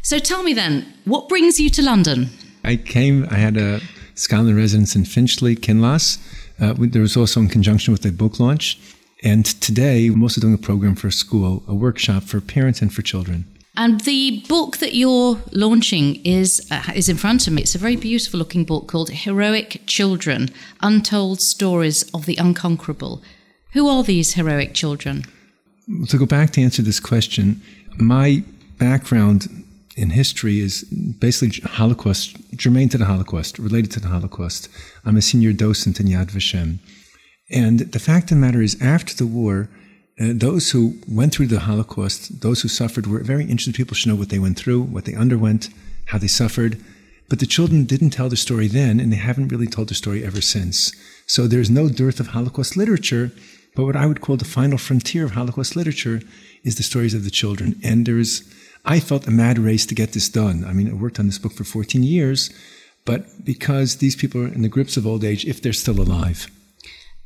[0.00, 2.30] So tell me then, what brings you to London?
[2.64, 3.80] I came, I had a
[4.14, 6.16] scholar in residence in Finchley, Kinloss.
[6.58, 8.78] Uh, there was also in conjunction with a book launch.
[9.22, 12.92] And today, I'm also doing a program for a school, a workshop for parents and
[12.92, 13.46] for children.
[13.78, 17.62] And the book that you're launching is uh, is in front of me.
[17.62, 20.48] It's a very beautiful looking book called Heroic Children:
[20.80, 23.22] Untold Stories of the Unconquerable.
[23.72, 25.24] Who are these heroic children?
[26.08, 27.60] To go back to answer this question,
[27.98, 28.42] my
[28.78, 29.48] background
[29.96, 34.68] in history is basically Holocaust, germane to the Holocaust, related to the Holocaust.
[35.04, 36.78] I'm a senior docent in Yad Vashem.
[37.50, 39.68] And the fact of the matter is, after the war,
[40.18, 43.74] uh, those who went through the Holocaust, those who suffered, were very interested.
[43.74, 45.68] People should know what they went through, what they underwent,
[46.06, 46.82] how they suffered.
[47.28, 50.24] But the children didn't tell their story then, and they haven't really told their story
[50.24, 50.92] ever since.
[51.26, 53.32] So there's no dearth of Holocaust literature,
[53.74, 56.22] but what I would call the final frontier of Holocaust literature
[56.64, 57.78] is the stories of the children.
[57.82, 58.42] And there's,
[58.84, 60.64] I felt a mad race to get this done.
[60.64, 62.50] I mean, I worked on this book for 14 years,
[63.04, 66.48] but because these people are in the grips of old age, if they're still alive.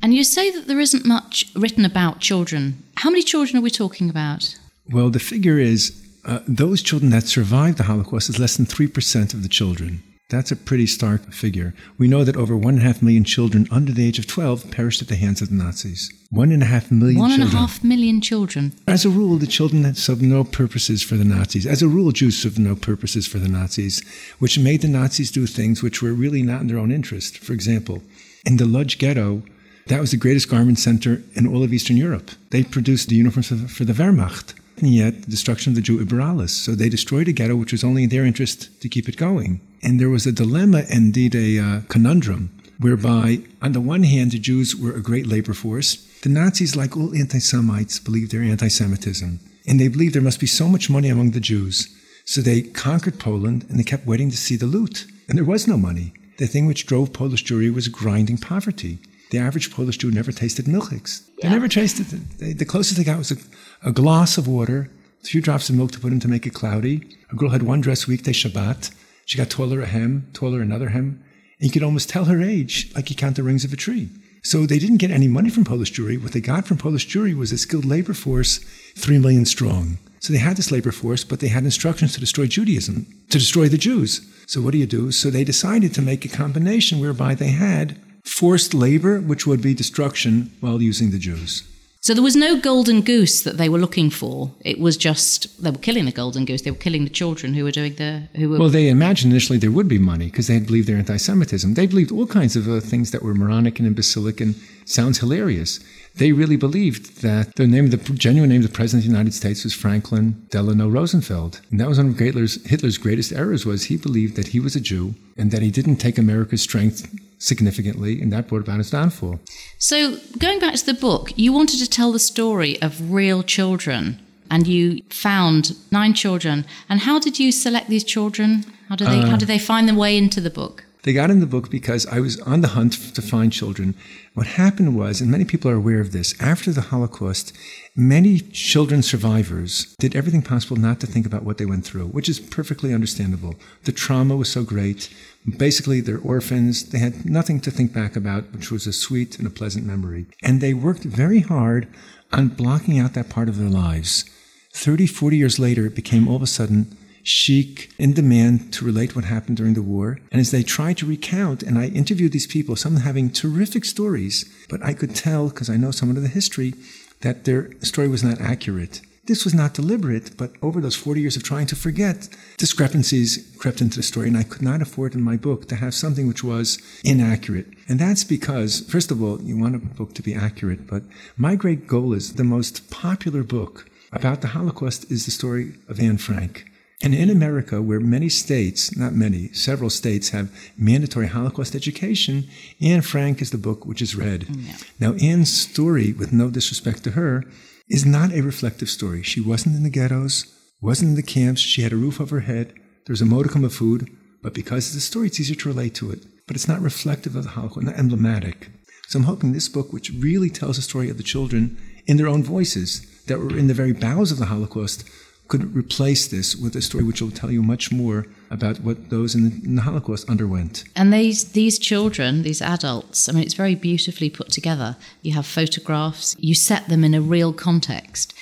[0.01, 2.83] And you say that there isn't much written about children.
[2.97, 4.55] How many children are we talking about?
[4.89, 5.93] Well, the figure is
[6.25, 10.03] uh, those children that survived the Holocaust is less than 3% of the children.
[10.29, 11.73] That's a pretty stark figure.
[11.97, 14.71] We know that over one and a half million children under the age of 12
[14.71, 16.09] perished at the hands of the Nazis.
[16.29, 17.59] One and a half million One and children.
[17.59, 18.71] half million children.
[18.87, 21.67] As a rule, the children had served no purposes for the Nazis.
[21.67, 24.01] As a rule, Jews served no purposes for the Nazis,
[24.39, 27.37] which made the Nazis do things which were really not in their own interest.
[27.39, 28.01] For example,
[28.45, 29.43] in the Lodz ghetto,
[29.87, 32.31] that was the greatest garment center in all of Eastern Europe.
[32.51, 36.49] They produced the uniforms for the, Wehrmacht, and yet the destruction of the Jew Iberalis.
[36.49, 39.61] So they destroyed a ghetto which was only in their interest to keep it going.
[39.83, 44.39] And there was a dilemma, indeed a uh, conundrum, whereby, on the one hand, the
[44.39, 46.07] Jews were a great labor force.
[46.21, 49.39] The Nazis, like all anti Semites, believed their anti Semitism.
[49.67, 51.95] And they believed there must be so much money among the Jews.
[52.25, 55.05] So they conquered Poland and they kept waiting to see the loot.
[55.27, 56.13] And there was no money.
[56.37, 58.99] The thing which drove Polish Jewry was grinding poverty.
[59.31, 61.25] The average Polish Jew never tasted milchiks.
[61.41, 62.37] They never tasted it.
[62.37, 63.37] They, the closest they got was a,
[63.81, 64.91] a glass of water,
[65.23, 67.17] a few drops of milk to put in to make it cloudy.
[67.31, 68.93] A girl had one dress weekday Shabbat.
[69.25, 71.23] She got taller a hem, taller another hem.
[71.59, 74.09] And you could almost tell her age, like you count the rings of a tree.
[74.43, 76.21] So they didn't get any money from Polish Jewry.
[76.21, 78.57] What they got from Polish Jewry was a skilled labor force,
[78.97, 79.97] three million strong.
[80.19, 83.69] So they had this labor force, but they had instructions to destroy Judaism, to destroy
[83.69, 84.27] the Jews.
[84.45, 85.11] So what do you do?
[85.11, 89.73] So they decided to make a combination whereby they had forced labor, which would be
[89.73, 91.67] destruction, while using the Jews.
[92.03, 94.51] So there was no golden goose that they were looking for.
[94.61, 96.63] It was just they were killing the golden goose.
[96.63, 98.57] They were killing the children who were doing the who were.
[98.57, 101.75] Well, they imagined initially there would be money because they had believed their anti-Semitism.
[101.75, 104.55] They believed all kinds of uh, things that were moronic and imbecilic and
[104.85, 105.79] sounds hilarious.
[106.15, 109.15] They really believed that the name, of the genuine name of the president of the
[109.15, 113.63] United States was Franklin Delano Roosevelt, and that was one of Hitler's, Hitler's greatest errors.
[113.63, 117.07] Was he believed that he was a Jew and that he didn't take America's strength
[117.41, 119.39] significantly, and that brought about his downfall.
[119.77, 124.19] so going back to the book, you wanted to tell the story of real children,
[124.49, 126.65] and you found nine children.
[126.89, 128.65] And how did you select these children?
[128.89, 129.37] How do they how uh.
[129.37, 130.83] did they find their way into the book?
[131.03, 133.95] They got in the book because I was on the hunt to find children.
[134.35, 137.53] What happened was, and many people are aware of this, after the Holocaust,
[137.95, 142.29] many children survivors did everything possible not to think about what they went through, which
[142.29, 143.55] is perfectly understandable.
[143.85, 145.09] The trauma was so great.
[145.57, 146.89] Basically, they're orphans.
[146.89, 150.27] They had nothing to think back about, which was a sweet and a pleasant memory.
[150.43, 151.87] And they worked very hard
[152.31, 154.25] on blocking out that part of their lives.
[154.73, 159.15] 30, 40 years later, it became all of a sudden chic, in demand to relate
[159.15, 160.19] what happened during the war.
[160.31, 164.51] And as they tried to recount, and I interviewed these people, some having terrific stories,
[164.69, 166.73] but I could tell, because I know some of the history,
[167.21, 169.01] that their story was not accurate.
[169.31, 172.27] This was not deliberate, but over those 40 years of trying to forget,
[172.57, 175.93] discrepancies crept into the story, and I could not afford in my book to have
[175.93, 177.67] something which was inaccurate.
[177.87, 181.03] And that's because, first of all, you want a book to be accurate, but
[181.37, 186.01] my great goal is the most popular book about the Holocaust is the story of
[186.01, 186.65] Anne Frank.
[187.01, 192.49] And in America, where many states, not many, several states have mandatory Holocaust education,
[192.81, 194.41] Anne Frank is the book which is read.
[194.41, 194.77] Mm, yeah.
[194.99, 197.45] Now, Anne's story, with no disrespect to her,
[197.91, 199.21] is not a reflective story.
[199.21, 200.45] She wasn't in the ghettos,
[200.79, 202.73] wasn't in the camps, she had a roof over her head,
[203.05, 204.09] there was a modicum of food,
[204.41, 206.25] but because it's a story, it's easier to relate to it.
[206.47, 208.69] But it's not reflective of the Holocaust, not emblematic.
[209.07, 211.77] So I'm hoping this book, which really tells the story of the children
[212.07, 215.03] in their own voices that were in the very bowels of the Holocaust,
[215.51, 219.35] could replace this with a story which will tell you much more about what those
[219.35, 220.85] in the, in the, Holocaust underwent.
[220.95, 224.95] And these these children, these adults, I mean, it's very beautifully put together.
[225.21, 228.33] You have photographs, you set them in a real context.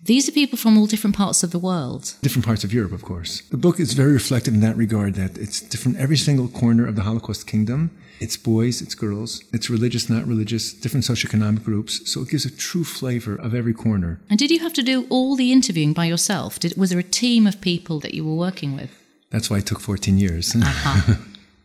[0.00, 2.14] These are people from all different parts of the world.
[2.22, 3.42] Different parts of Europe, of course.
[3.50, 6.94] The book is very reflective in that regard that it's different every single corner of
[6.96, 7.90] the Holocaust kingdom.
[8.20, 12.10] It's boys, it's girls, it's religious, not religious, different socioeconomic groups.
[12.10, 14.20] So it gives a true flavor of every corner.
[14.30, 16.58] And did you have to do all the interviewing by yourself?
[16.60, 18.90] Did, was there a team of people that you were working with?
[19.30, 20.54] That's why it took 14 years.
[20.64, 21.14] Uh-huh.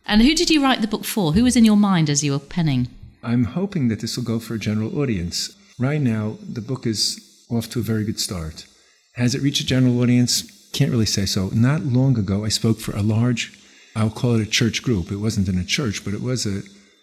[0.06, 1.32] and who did you write the book for?
[1.32, 2.88] Who was in your mind as you were penning?
[3.22, 5.54] I'm hoping that this will go for a general audience.
[5.78, 8.66] Right now, the book is off to a very good start.
[9.14, 10.68] Has it reached a general audience?
[10.72, 11.50] Can't really say so.
[11.52, 13.59] Not long ago, I spoke for a large
[13.96, 15.10] I'll call it a church group.
[15.10, 16.62] It wasn't in a church, but it was an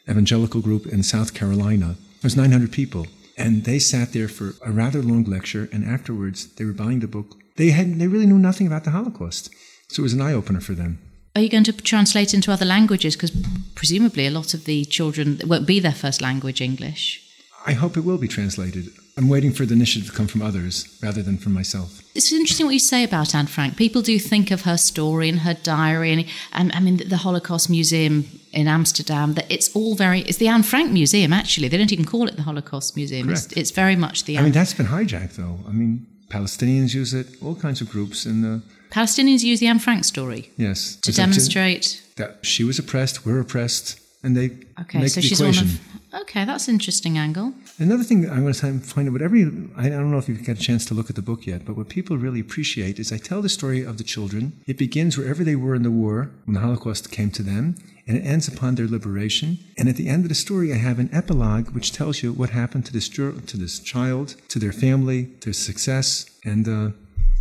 [0.10, 1.96] evangelical group in South Carolina.
[2.22, 3.08] There was 900 people,
[3.38, 5.70] and they sat there for a rather long lecture.
[5.72, 7.36] And afterwards, they were buying the book.
[7.58, 9.50] They had they really knew nothing about the Holocaust,
[9.90, 11.00] so it was an eye opener for them.
[11.36, 13.16] Are you going to translate into other languages?
[13.16, 13.32] Because
[13.76, 17.22] presumably, a lot of the children won't be their first language English.
[17.66, 18.90] I hope it will be translated.
[19.18, 22.02] I'm waiting for the initiative to come from others rather than from myself.
[22.14, 23.76] It's interesting what you say about Anne Frank.
[23.76, 27.68] People do think of her story and her diary, and, and I mean the Holocaust
[27.68, 29.34] Museum in Amsterdam.
[29.34, 30.22] That it's all very.
[30.22, 31.68] It's the Anne Frank Museum actually.
[31.68, 33.30] They don't even call it the Holocaust Museum.
[33.30, 34.38] It's, it's, very much the.
[34.38, 35.60] I mean, that's been hijacked though.
[35.68, 37.28] I mean, Palestinians use it.
[37.42, 38.62] All kinds of groups in the.
[38.92, 40.52] Palestinians use the Anne Frank story.
[40.58, 40.96] Yes.
[40.98, 44.52] To demonstrate that she was oppressed, we're oppressed, and they
[44.82, 45.00] okay.
[45.00, 45.68] Make so the she's equation.
[45.68, 47.54] one of Okay, that's an interesting angle.
[47.80, 50.46] Another thing that I want to find out, whatever you, I don't know if you've
[50.46, 53.12] got a chance to look at the book yet, but what people really appreciate is
[53.12, 54.54] I tell the story of the children.
[54.66, 57.76] It begins wherever they were in the war, when the Holocaust came to them,
[58.08, 59.60] and it ends upon their liberation.
[59.78, 62.52] And at the end of the story, I have an epilogue which tells you what
[62.52, 66.92] happened to this, to this child, to their family, their success, and uh,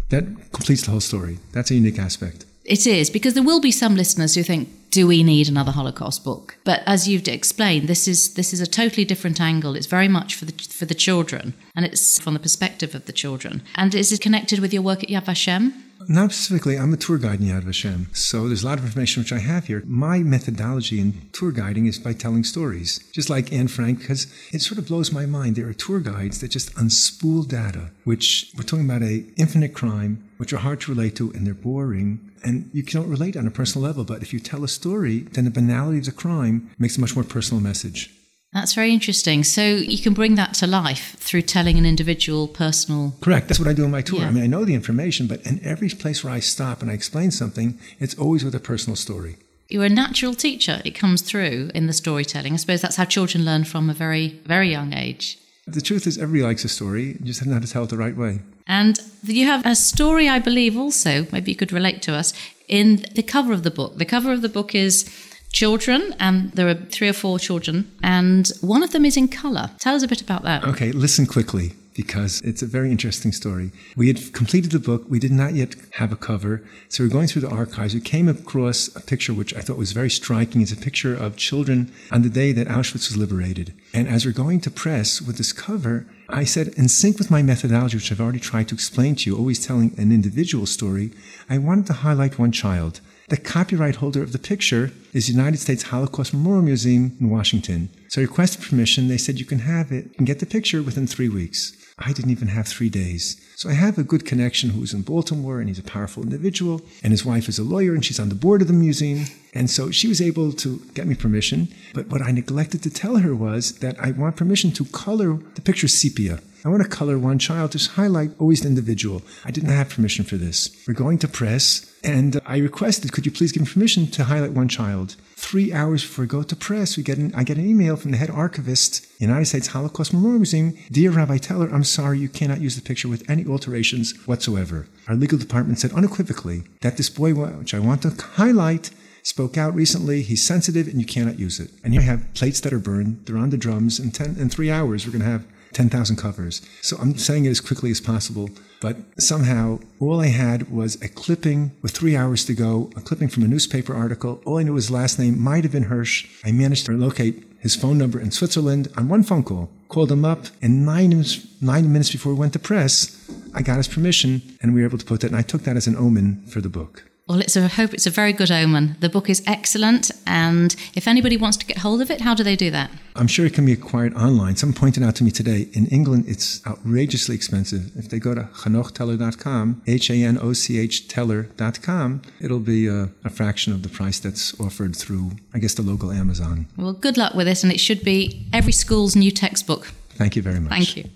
[0.09, 1.39] that completes the whole story.
[1.53, 2.45] That's a unique aspect.
[2.64, 6.24] It is, because there will be some listeners who think, do we need another Holocaust
[6.24, 6.57] book?
[6.64, 9.76] But as you've explained, this is this is a totally different angle.
[9.76, 13.12] It's very much for the for the children, and it's from the perspective of the
[13.12, 13.61] children.
[13.74, 15.74] And is it connected with your work at Yad Vashem?
[16.09, 16.78] Not specifically.
[16.78, 19.38] I'm a tour guide in Yad Vashem, so there's a lot of information which I
[19.38, 19.82] have here.
[19.86, 24.62] My methodology in tour guiding is by telling stories, just like Anne Frank, because it
[24.62, 25.57] sort of blows my mind.
[25.57, 30.22] There are tour guides that just unspool data, which we're talking about a infinite crime,
[30.37, 33.51] which are hard to relate to, and they're boring, and you can't relate on a
[33.51, 34.05] personal level.
[34.05, 37.14] But if you tell a story, then the banality of the crime makes a much
[37.14, 38.11] more personal message.
[38.53, 39.45] That's very interesting.
[39.45, 43.14] So you can bring that to life through telling an individual personal.
[43.20, 43.49] Correct.
[43.49, 44.20] That's what I do on my tour.
[44.20, 44.28] Yeah.
[44.28, 46.95] I mean, I know the information, but in every place where I stop and I
[46.95, 49.37] explain something, it's always with a personal story.
[49.68, 50.80] You're a natural teacher.
[50.84, 52.55] It comes through in the storytelling.
[52.55, 55.39] I suppose that's how children learn from a very, very young age.
[55.69, 57.17] The truth is, everybody likes a story.
[57.19, 58.39] You just haven't know how to tell it the right way.
[58.69, 62.33] And you have a story, I believe, also, maybe you could relate to us,
[62.69, 63.99] in the cover of the book.
[63.99, 65.11] The cover of the book is
[65.53, 69.71] children, and there are three or four children, and one of them is in color.
[69.81, 70.62] Tell us a bit about that.
[70.64, 73.72] Okay, listen quickly because it's a very interesting story.
[73.97, 75.05] We had completed the book.
[75.09, 76.62] We did not yet have a cover.
[76.88, 77.94] So we are going through the archives.
[77.94, 80.61] We came across a picture which I thought was very striking.
[80.61, 83.72] It's a picture of children on the day that Auschwitz was liberated.
[83.94, 87.42] And as we're going to press with this cover, I said, in sync with my
[87.42, 91.12] methodology, which I've already tried to explain to you, always telling an individual story,
[91.49, 93.01] I wanted to highlight one child.
[93.28, 97.88] The copyright holder of the picture is the United States Holocaust Memorial Museum in Washington.
[98.09, 99.09] So I requested permission.
[99.09, 101.76] They said you can have it and get the picture within three weeks.
[101.99, 103.40] I didn't even have three days.
[103.55, 106.82] So I have a good connection who's in Baltimore and he's a powerful individual.
[107.03, 109.24] And his wife is a lawyer and she's on the board of the museum.
[109.55, 111.68] And so she was able to get me permission.
[111.94, 115.62] But what I neglected to tell her was that I want permission to color the
[115.62, 116.40] picture sepia.
[116.67, 119.23] I want to color one child to highlight always the individual.
[119.45, 120.85] I didn't have permission for this.
[120.85, 124.51] We're going to press, and I requested, could you please give me permission to highlight
[124.51, 125.14] one child?
[125.37, 128.11] Three hours before we go to press, we get an, I get an email from
[128.11, 130.77] the head archivist, United States Holocaust Memorial Museum.
[130.91, 134.89] Dear Rabbi Teller, I'm sorry you cannot use the picture with any alterations whatsoever.
[135.07, 138.91] Our legal department said unequivocally that this boy, which I want to highlight,
[139.23, 140.23] spoke out recently.
[140.23, 141.71] He's sensitive and you cannot use it.
[141.85, 143.25] And you have plates that are burned.
[143.25, 144.01] They're on the drums.
[144.01, 145.47] In, ten, in three hours, we're going to have
[145.77, 146.62] 10,000 covers.
[146.81, 148.49] So I'm saying it as quickly as possible.
[148.81, 153.29] But somehow, all I had was a clipping with three hours to go, a clipping
[153.29, 154.41] from a newspaper article.
[154.47, 156.27] All I knew his last name might have been Hirsch.
[156.45, 160.24] I managed to locate his phone number in Switzerland on one phone call, called him
[160.24, 161.24] up, and nine,
[161.61, 164.99] nine minutes before we went to press, I got his permission, and we were able
[164.99, 165.29] to put that.
[165.29, 167.05] And I took that as an omen for the book.
[167.29, 168.97] Well, it's a I hope it's a very good omen.
[169.01, 172.45] The book is excellent, and if anybody wants to get hold of it, how do
[172.45, 172.89] they do that?
[173.16, 174.55] I'm sure it can be acquired online.
[174.55, 177.91] Someone pointed out to me today in England it's outrageously expensive.
[177.97, 183.09] If they go to hanochteller.com, H A N O C H teller.com, it'll be a,
[183.24, 186.68] a fraction of the price that's offered through, I guess, the local Amazon.
[186.77, 189.87] Well, good luck with it, and it should be every school's new textbook.
[190.11, 190.70] Thank you very much.
[190.70, 191.11] Thank you.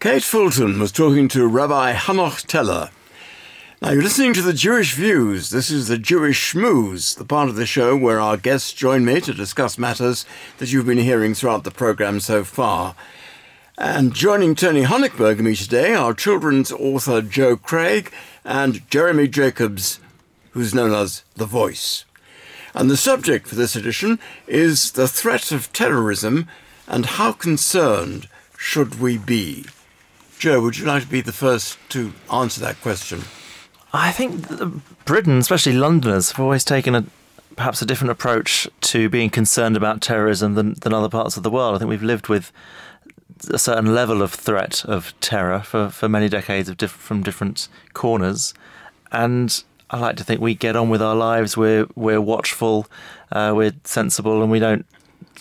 [0.00, 2.90] Kate Fulton was talking to Rabbi Hanoch Teller.
[3.82, 5.48] Now, you're listening to the Jewish Views.
[5.48, 9.22] This is the Jewish Schmooze, the part of the show where our guests join me
[9.22, 10.26] to discuss matters
[10.58, 12.94] that you've been hearing throughout the programme so far.
[13.78, 18.12] And joining Tony Honigberg and me today are children's author Joe Craig
[18.44, 19.98] and Jeremy Jacobs,
[20.50, 22.04] who's known as The Voice.
[22.74, 26.48] And the subject for this edition is the threat of terrorism
[26.86, 28.28] and how concerned
[28.58, 29.64] should we be?
[30.38, 33.22] Joe, would you like to be the first to answer that question?
[33.92, 34.46] I think
[35.04, 37.04] Britain, especially Londoners, have always taken a
[37.56, 41.50] perhaps a different approach to being concerned about terrorism than, than other parts of the
[41.50, 41.74] world.
[41.74, 42.52] I think we've lived with
[43.50, 47.68] a certain level of threat of terror for, for many decades of diff- from different
[47.92, 48.54] corners,
[49.12, 51.56] and I like to think we get on with our lives.
[51.56, 52.86] We're we're watchful,
[53.32, 54.86] uh, we're sensible, and we don't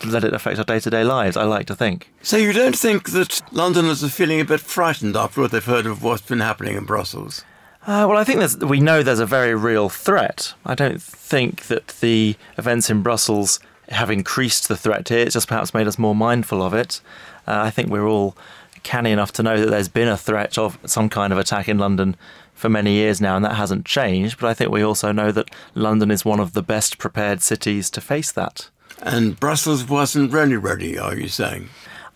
[0.05, 1.37] let it affect our day to day lives.
[1.37, 2.11] I like to think.
[2.21, 5.85] So you don't think that Londoners are feeling a bit frightened after what they've heard
[5.85, 7.43] of what's been happening in Brussels?
[7.87, 10.53] Uh, well, I think we know there's a very real threat.
[10.65, 13.59] I don't think that the events in Brussels
[13.89, 15.19] have increased the threat here.
[15.19, 17.01] It's just perhaps made us more mindful of it.
[17.47, 18.35] Uh, I think we're all
[18.83, 21.77] canny enough to know that there's been a threat of some kind of attack in
[21.77, 22.15] London
[22.53, 24.39] for many years now, and that hasn't changed.
[24.39, 27.89] But I think we also know that London is one of the best prepared cities
[27.91, 28.69] to face that.
[29.01, 31.69] And Brussels wasn't really ready, are you saying?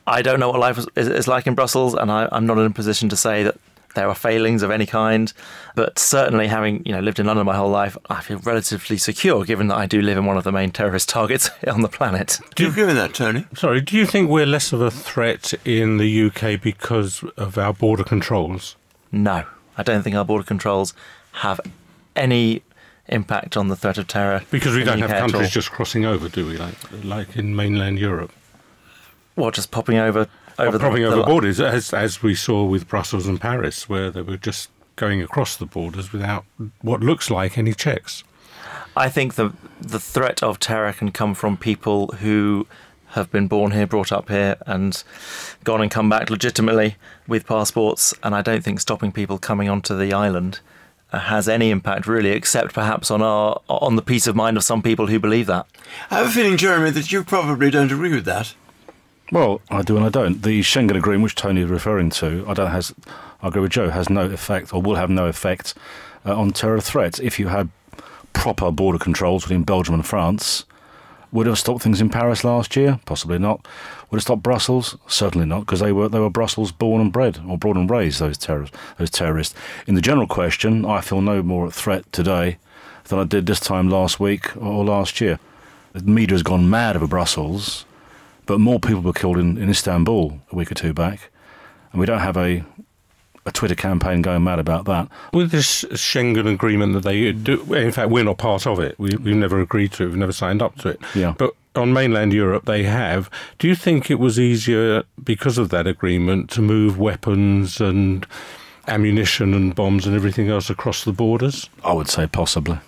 [0.06, 2.66] I don't know what life is, is like in Brussels, and I, I'm not in
[2.66, 3.56] a position to say that
[3.96, 5.32] there are failings of any kind.
[5.76, 9.44] But certainly, having you know lived in London my whole life, I feel relatively secure,
[9.46, 12.40] given that I do live in one of the main terrorist targets on the planet.
[12.56, 13.46] Do you agree with that, Tony?
[13.56, 17.74] Sorry, do you think we're less of a threat in the UK because of our
[17.74, 18.76] border controls?
[19.12, 19.46] No,
[19.78, 20.94] I don't think our border controls
[21.34, 21.60] have
[22.16, 22.64] any
[23.08, 24.42] impact on the threat of terror.
[24.52, 26.58] Because we don't have countries just crossing over, do we?
[26.58, 28.32] Like like in mainland Europe.
[29.36, 30.28] Well, just popping over
[30.60, 34.12] over popping the, over the, borders, as as we saw with Brussels and Paris, where
[34.12, 36.46] they were just going across the borders without
[36.82, 38.24] what looks like any checks.
[38.96, 42.68] I think the the threat of terror can come from people who
[43.14, 45.04] have been born here, brought up here, and
[45.64, 46.96] gone and come back legitimately
[47.28, 48.14] with passports.
[48.24, 50.60] And I don't think stopping people coming onto the island
[51.12, 54.64] uh, has any impact really, except perhaps on our on the peace of mind of
[54.64, 55.66] some people who believe that.
[56.10, 58.56] I have a feeling, Jeremy, that you probably don't agree with that.
[59.34, 60.44] Well, I do and I don't.
[60.44, 62.94] The Schengen Agreement, which Tony is referring to, I don't has.
[63.42, 65.74] I agree with Joe, has no effect or will have no effect
[66.24, 67.18] uh, on terror threats.
[67.18, 67.70] If you had
[68.34, 70.66] proper border controls between Belgium and France,
[71.32, 73.00] would have stopped things in Paris last year?
[73.08, 73.68] Possibly not.
[74.12, 74.98] Would it stop Brussels?
[75.08, 78.20] Certainly not, because they were they were Brussels born and bred or born and raised.
[78.20, 78.78] Those terrorists.
[79.00, 79.56] Those terrorists.
[79.88, 82.60] In the general question, I feel no more at threat today
[83.06, 85.40] than I did this time last week or last year.
[85.94, 87.86] The media has gone mad over Brussels
[88.46, 91.30] but more people were killed in, in Istanbul a week or two back,
[91.92, 92.64] and we don't have a
[93.46, 95.10] a Twitter campaign going mad about that.
[95.34, 98.98] With this Schengen agreement that they do, in fact, we're not part of it.
[98.98, 100.08] We, we've never agreed to it.
[100.08, 101.02] We've never signed up to it.
[101.14, 101.34] Yeah.
[101.38, 103.30] But on mainland Europe, they have.
[103.60, 108.26] Do you think it was easier because of that agreement to move weapons and
[108.88, 111.70] ammunition and bombs and everything else across the borders?
[111.84, 112.80] I would say possibly.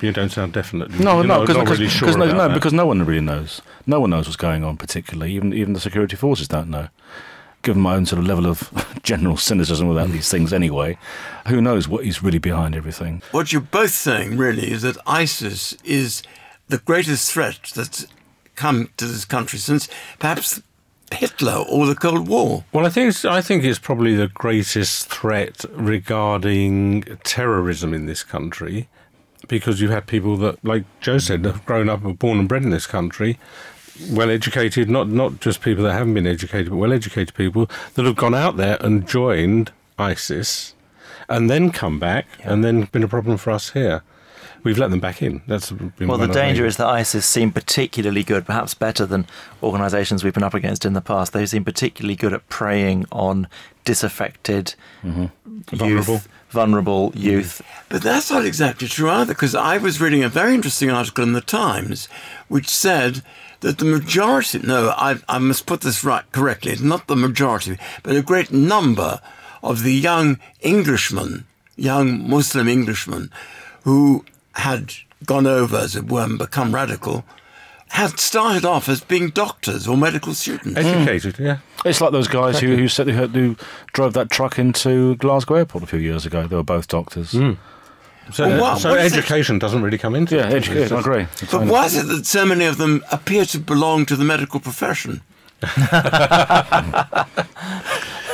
[0.00, 0.90] You don't sound definite.
[0.98, 3.60] No, You're no, not- because not really sure no, no, because no one really knows.
[3.86, 6.88] No one knows what's going on, particularly even even the security forces don't know.
[7.62, 8.72] Given my own sort of level of
[9.02, 10.96] general cynicism about these things, anyway,
[11.46, 13.22] who knows what is really behind everything?
[13.32, 16.22] What you're both saying really is that ISIS is
[16.68, 18.06] the greatest threat that's
[18.54, 19.88] come to this country since
[20.18, 20.62] perhaps
[21.12, 22.64] Hitler or the Cold War.
[22.72, 28.22] Well, I think it's, I think it's probably the greatest threat regarding terrorism in this
[28.22, 28.88] country,
[29.50, 32.62] because you've had people that, like Joe said, have grown up, and born and bred
[32.62, 33.38] in this country,
[34.10, 38.04] well educated, not not just people that haven't been educated, but well educated people that
[38.04, 40.74] have gone out there and joined ISIS,
[41.28, 44.02] and then come back, and then been a problem for us here.
[44.62, 45.40] We've let them back in.
[45.46, 49.26] That's been Well, the danger is that ISIS seem particularly good, perhaps better than
[49.62, 51.32] organisations we've been up against in the past.
[51.32, 53.48] They seem particularly good at preying on
[53.86, 55.22] disaffected mm-hmm.
[55.22, 56.20] youth, Vulnerable.
[56.50, 57.62] Vulnerable youth.
[57.88, 61.32] But that's not exactly true either, because I was reading a very interesting article in
[61.32, 62.08] the Times
[62.48, 63.22] which said
[63.60, 67.78] that the majority, no, I, I must put this right correctly, it's not the majority,
[68.02, 69.20] but a great number
[69.62, 71.46] of the young Englishmen,
[71.76, 73.30] young Muslim Englishmen,
[73.84, 74.92] who had
[75.26, 77.24] gone over, as it were, and become radical,
[77.90, 80.76] had started off as being doctors or medical students.
[80.78, 81.58] Educated, yeah.
[81.84, 83.56] It's like those guys who who, said, who who
[83.92, 86.46] drove that truck into Glasgow Airport a few years ago.
[86.46, 87.32] They were both doctors.
[87.32, 87.52] Hmm.
[88.32, 90.54] So, Well, uh, what- so what is it- education doesn't really come into Yeah, it.
[90.54, 90.96] education.
[90.96, 91.26] I agree.
[91.50, 94.60] But why is it that so many of them appear to belong to the medical
[94.60, 95.22] profession?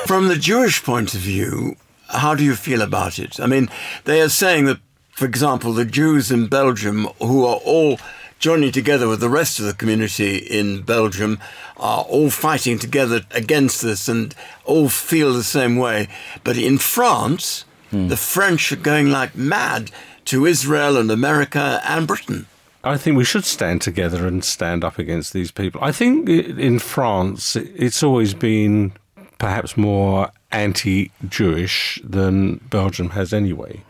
[0.07, 1.77] From the Jewish point of view,
[2.09, 3.41] how do you feel about it?
[3.41, 3.69] I mean,
[4.05, 4.79] they are saying that,
[5.13, 7.99] for example, the Jews in Belgium, who are all
[8.39, 11.39] joining together with the rest of the community in Belgium,
[11.77, 14.35] are all fighting together against this and
[14.65, 16.09] all feel the same way.
[16.45, 18.09] But in France, hmm.
[18.09, 19.91] the French are going like mad
[20.27, 22.47] to Israel and America and Britain.
[22.85, 25.83] I think we should stand together and stand up against these people.
[25.83, 28.93] I think in France, it's always been
[29.39, 33.83] perhaps more anti Jewish than Belgium has anyway.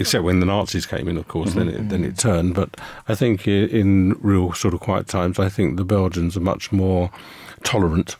[0.00, 1.88] Except when the Nazis came in, of course, then it mm-hmm.
[1.88, 2.54] then it turned.
[2.54, 2.76] But
[3.06, 7.10] I think in real sort of quiet times, I think the Belgians are much more
[7.62, 8.16] tolerant.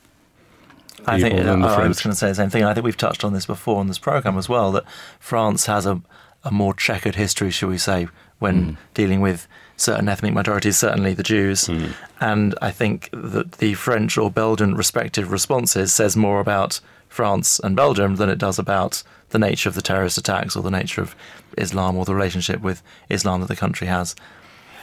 [1.06, 2.64] I think the I- I was going to say the same thing.
[2.64, 4.72] I think we've touched on this before on this program as well.
[4.72, 4.84] That
[5.18, 6.02] France has a,
[6.44, 8.08] a more checkered history, shall we say,
[8.38, 8.76] when mm.
[8.94, 11.64] dealing with certain ethnic minorities, certainly the Jews.
[11.64, 11.94] Mm.
[12.20, 17.74] And I think that the French or Belgian respective responses says more about France and
[17.74, 21.14] Belgium than it does about the nature of the terrorist attacks or the nature of
[21.56, 24.14] Islam or the relationship with Islam that the country has.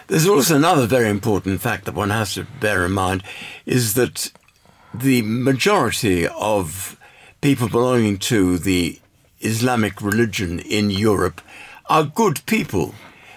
[0.08, 3.24] There's also another very important fact that one has to bear in mind
[3.66, 4.32] is that
[4.94, 6.98] the majority of
[7.42, 9.00] people belonging to the
[9.42, 11.42] Islamic religion in Europe
[11.90, 12.96] are good people.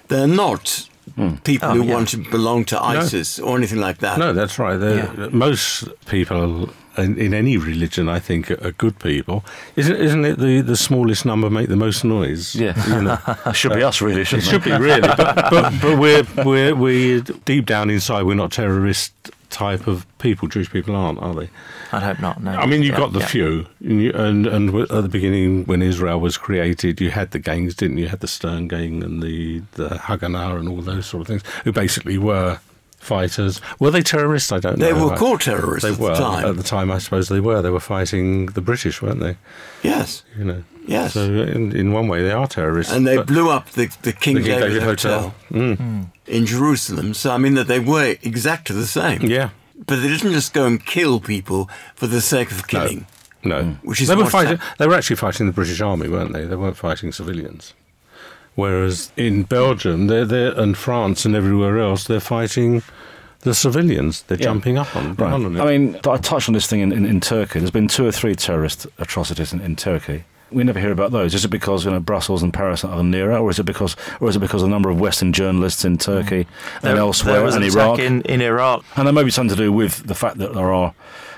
[0.08, 1.36] They're not hmm.
[1.36, 1.94] people Oh, who yeah.
[1.94, 4.18] want to belong to ISIS or anything like that.
[4.18, 4.76] No, that's right.
[4.76, 9.44] They're- Most people in, in any religion, I think, are good people.
[9.76, 12.54] Isn't isn't it the, the smallest number make the most noise?
[12.54, 12.74] Yeah.
[12.88, 13.18] you know.
[13.52, 14.50] Should be us, really, shouldn't it?
[14.50, 19.12] should be really, but, but, but we're we're we deep down inside we're not terrorist
[19.50, 20.46] type of people.
[20.48, 21.50] Jewish people aren't, are they?
[21.92, 22.40] I'd hope not.
[22.42, 22.52] No.
[22.52, 23.26] I mean, you've Yeah, got the yeah.
[23.26, 27.38] few, and, you, and and at the beginning when Israel was created, you had the
[27.40, 28.04] gangs, didn't you?
[28.04, 31.42] You had the Stern Gang and the the Haganah and all those sort of things,
[31.64, 32.60] who basically were
[33.00, 33.60] fighters.
[33.80, 34.52] Were they terrorists?
[34.52, 34.84] I don't know.
[34.86, 36.44] They were called terrorists They at the were time.
[36.46, 36.92] at the time.
[36.92, 37.60] I suppose they were.
[37.62, 39.36] They were fighting the British, weren't they?
[39.82, 40.22] Yes.
[40.38, 40.64] You know.
[40.86, 41.14] Yes.
[41.14, 42.92] So in, in one way, they are terrorists.
[42.92, 45.76] And they blew up the, the King, The King David, David Hotel, Hotel.
[45.76, 46.06] Mm.
[46.26, 47.14] in Jerusalem.
[47.14, 49.22] So, I mean, that they were exactly the same.
[49.22, 49.50] Yeah.
[49.86, 53.06] But they didn't just go and kill people for the sake of killing.
[53.42, 54.58] No, Which is they were fighting.
[54.78, 56.44] They were actually fighting the British Army, weren't they?
[56.44, 57.72] They weren't fighting civilians.
[58.60, 62.82] Whereas in Belgium, they're there, and France and everywhere else, they're fighting
[63.40, 64.22] the civilians.
[64.26, 64.44] They're Yeah.
[64.44, 65.32] jumping up on, Right.
[65.32, 65.60] on it.
[65.60, 67.58] I mean, I touched on this thing in, in, in Turkey.
[67.60, 70.24] There's been two or three terrorist atrocities in, in Turkey.
[70.52, 71.32] We never hear about those.
[71.34, 74.28] Is it because you know Brussels and Paris are nearer, or is it because, or
[74.28, 76.80] is it because of the number of Western journalists in Turkey mm.
[76.82, 77.98] There- and elsewhere there was and an Iraq?
[78.00, 78.84] in, in Iraq.
[78.96, 80.92] And there may be something to do with the fact that there are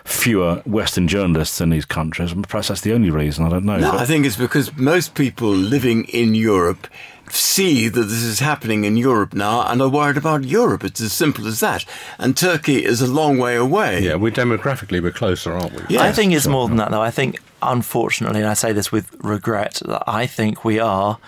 [0.05, 2.33] fewer Western journalists in these countries.
[2.33, 3.45] And Perhaps that's the only reason.
[3.47, 3.77] I don't know.
[3.79, 6.89] No, But- I think it's because most people living in Europe
[7.35, 10.85] see that this is happening in Europe now and are worried about Europe.
[10.85, 11.85] It's as simple as that.
[12.18, 14.03] And Turkey is a long way away.
[14.03, 15.83] yeah, we're demographically we're closer, aren't we?
[15.89, 16.53] Yes, I think it's sure.
[16.53, 17.03] more than that, though.
[17.03, 21.18] I think, unfortunately, and I say this with regret, that I think we are,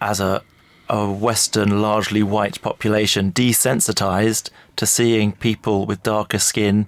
[0.00, 0.42] as a,
[0.88, 6.86] a Western, largely white population, desensitized to seeing people with darker skin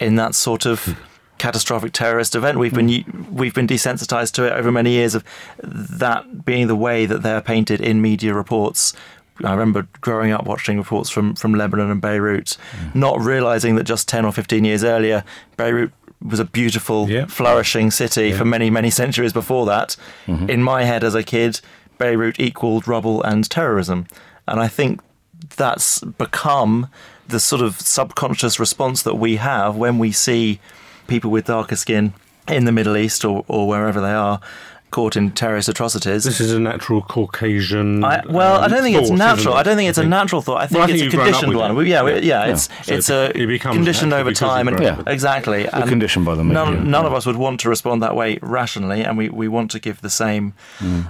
[0.00, 0.96] in that sort of
[1.38, 2.58] catastrophic terrorist event.
[2.58, 5.24] We've been we've been desensitized to it over many years of
[5.62, 8.92] that being the way that they're painted in media reports
[9.44, 12.94] I remember growing up watching reports from, from Lebanon and Beirut, Mm.
[12.94, 15.22] not realizing that just 10 or 15 years earlier,
[15.56, 19.96] Beirut was a beautiful, flourishing city for many, many centuries before that.
[20.26, 20.50] Mm-hmm.
[20.50, 21.60] In my head as a kid,
[21.98, 24.06] Beirut equaled rubble and terrorism.
[24.48, 25.00] And I think
[25.56, 26.88] that's become
[27.28, 30.58] the sort of subconscious response that we have when we see
[31.08, 32.12] people with darker skin
[32.46, 34.40] in the Middle East or, or wherever they are
[34.90, 36.24] caught in terrorist atrocities.
[36.24, 38.02] This is a natural Caucasian.
[38.04, 39.54] I, well, I don't think it's natural.
[39.54, 39.58] it?
[39.58, 40.62] I don't think it's a natural thought.
[40.62, 41.86] I think Well, I it's think a you've grown up conditioned one.
[41.86, 41.88] it.
[41.88, 42.46] Yeah, yeah, Yeah.
[42.46, 42.52] yeah.
[42.52, 45.12] It's So it's it- a it becomes conditioned over time, and grown up with it.
[45.12, 45.62] exactly.
[45.62, 47.08] You're and conditioned by the media, None, none yeah.
[47.08, 50.00] of us would want to respond that way rationally, and we, we want to give
[50.00, 50.54] the same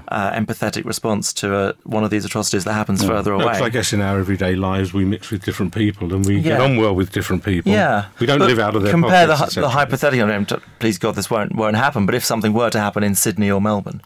[0.09, 3.67] uh, empathetic response to uh, one of these atrocities that happens further No, 'cause away.
[3.67, 6.77] I guess in our everyday lives we mix with different people and we get on
[6.77, 7.73] well with different people.
[7.73, 10.29] Yeah, we don't But live out of their compare the, pockets, hy- the hypothetical.
[10.31, 12.07] I mean, t- please God, this won't won't happen.
[12.07, 14.01] But if something were to happen in Sydney or Melbourne,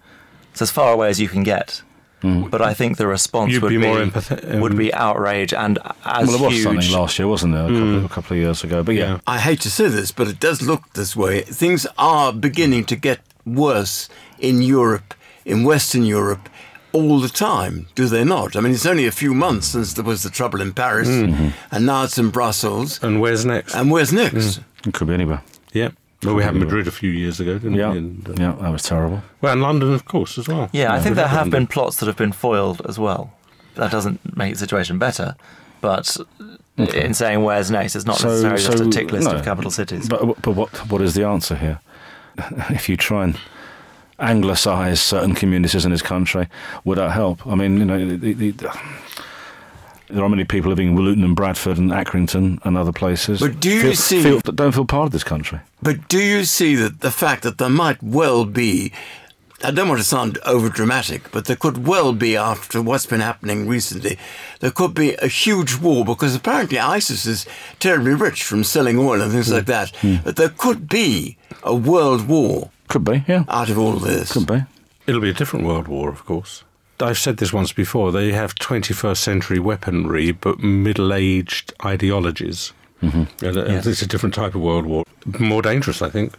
[0.52, 1.82] it's as far away as you can get.
[2.52, 5.74] But I think the response You'd would be be, more empath- would be outrage and
[6.04, 6.62] as well, there was huge.
[6.68, 7.64] something last year, wasn't there?
[7.64, 8.04] A couple, Mm.
[8.04, 8.78] a couple of years ago.
[8.88, 11.34] But yeah, I hate to say this, but it does look this way.
[11.62, 14.08] Things are beginning to get worse
[14.38, 15.08] in Europe,
[15.44, 16.44] in Western Europe,
[16.92, 18.54] all the time, do they not?
[18.56, 21.52] I mean, it's only a few months since there was the trouble in Paris, Mhm.
[21.72, 23.00] and now it's in Brussels.
[23.02, 23.74] And where's next?
[23.74, 24.60] And where's next?
[24.86, 25.40] it could be anywhere.
[25.72, 25.90] Yeah.
[26.24, 27.98] Well, we had Madrid a few years ago, didn't Yeah, we?
[27.98, 29.22] And, uh, yeah, that was terrible.
[29.40, 30.68] well, and London, of course, as well.
[30.72, 33.32] Yeah, I think there have been plots that have been foiled as well.
[33.74, 35.34] That doesn't make the situation better,
[35.80, 36.16] but
[36.78, 37.04] Okay.
[37.04, 39.34] in saying where's next, it's not So- necessarily just a tick list no.
[39.36, 40.08] of capital cities.
[40.08, 41.80] But, but what what is the answer here?
[42.70, 43.36] if you try and
[44.20, 46.46] anglicise certain communities in this country,
[46.84, 47.44] would that help?
[47.46, 48.78] I mean, you know, the, the, the,
[50.12, 53.40] there are many people living in Luton and Bradford and Accrington and other places.
[53.40, 55.60] But do you feel, see- feel, that don't feel part of this country?
[55.80, 58.92] But do you see that the fact that there might well be,
[59.64, 63.20] I don't want to sound over dramatic, but there could well be, after what's been
[63.20, 64.18] happening recently,
[64.60, 67.46] there could be a huge war because apparently ISIS is
[67.78, 69.54] terribly rich from selling oil and things hmm.
[69.54, 69.96] like that.
[69.96, 70.16] Hmm.
[70.22, 72.70] But there could be a world war.
[72.88, 73.44] Could be, yeah.
[73.48, 74.32] Out of all this.
[74.32, 74.62] Could be.
[75.06, 76.64] It'll be a different world war, of course.
[77.02, 78.12] I've said this once before.
[78.12, 82.72] They have 21st century weaponry, but middle aged ideologies.
[83.02, 83.44] Mm-hmm.
[83.44, 83.86] And, Yes.
[83.86, 85.04] It's a different type of world war.
[85.38, 86.34] More dangerous, I think.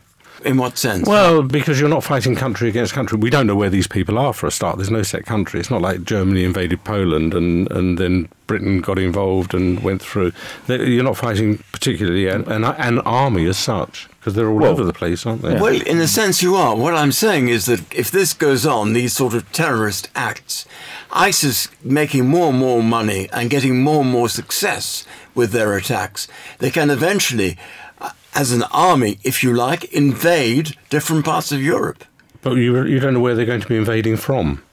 [0.45, 1.07] In what sense?
[1.07, 3.17] Well, because you're not fighting country against country.
[3.17, 4.77] We don't know where these people are for a start.
[4.77, 5.59] There's no set country.
[5.59, 10.33] It's not like Germany invaded Poland and, and then Britain got involved and went through.
[10.67, 14.85] You're not fighting particularly an, an, an army as such, because they're all Well- over
[14.85, 15.55] the place, aren't they?
[15.55, 16.77] Well, in a sense, you are.
[16.77, 20.65] What I'm saying is that if this goes on, these sort of terrorist acts,
[21.11, 25.05] ISIS making more and more money and getting more and more success
[25.35, 27.57] with their attacks, they can eventually,
[27.99, 32.05] uh, as an army, if you like, invade different parts of Europe.
[32.41, 34.63] But you, you don't know where they're going to be invading from.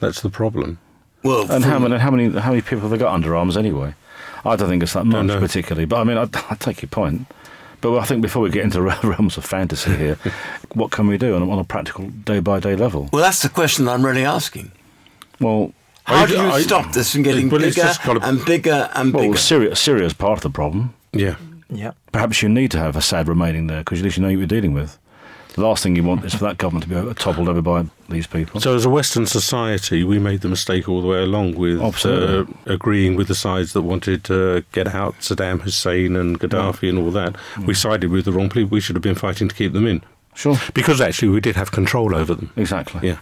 [0.00, 0.78] That's the problem.
[1.22, 3.94] Well, and how many, how many how many people have they got under arms anyway?
[4.46, 7.26] I don't think it's that much particularly, but I mean, I, I take your point.
[7.84, 10.16] But I think before we get into realms of fantasy here,
[10.72, 13.10] what can we do on, a- on a practical day by day level?
[13.12, 14.72] Well, that's the question I'm really asking.
[15.38, 15.74] Well,
[16.04, 18.42] How I- do you I- stop this from getting Well, it's bigger just gotta- and
[18.46, 19.36] bigger and well, bigger?
[19.36, 20.94] Syria, Syria's part of the problem.
[21.12, 21.36] Yeah.
[21.68, 21.90] Yeah.
[22.10, 24.46] Perhaps you need to have Assad remaining there because at least you know what you're
[24.46, 24.98] dealing with.
[25.54, 28.26] The last thing you want is for that government to be toppled over by these
[28.26, 28.60] people.
[28.60, 32.44] So, as a Western society, we made the mistake all the way along with uh,
[32.66, 37.12] agreeing with the sides that wanted to get out Saddam Hussein and Gaddafi and all
[37.12, 37.36] that.
[37.64, 38.70] We sided with the wrong people.
[38.70, 40.02] We should have been fighting to keep them in.
[40.34, 40.56] Sure.
[40.74, 42.50] Because actually, we did have control over them.
[42.56, 43.08] Exactly.
[43.08, 43.18] Yeah.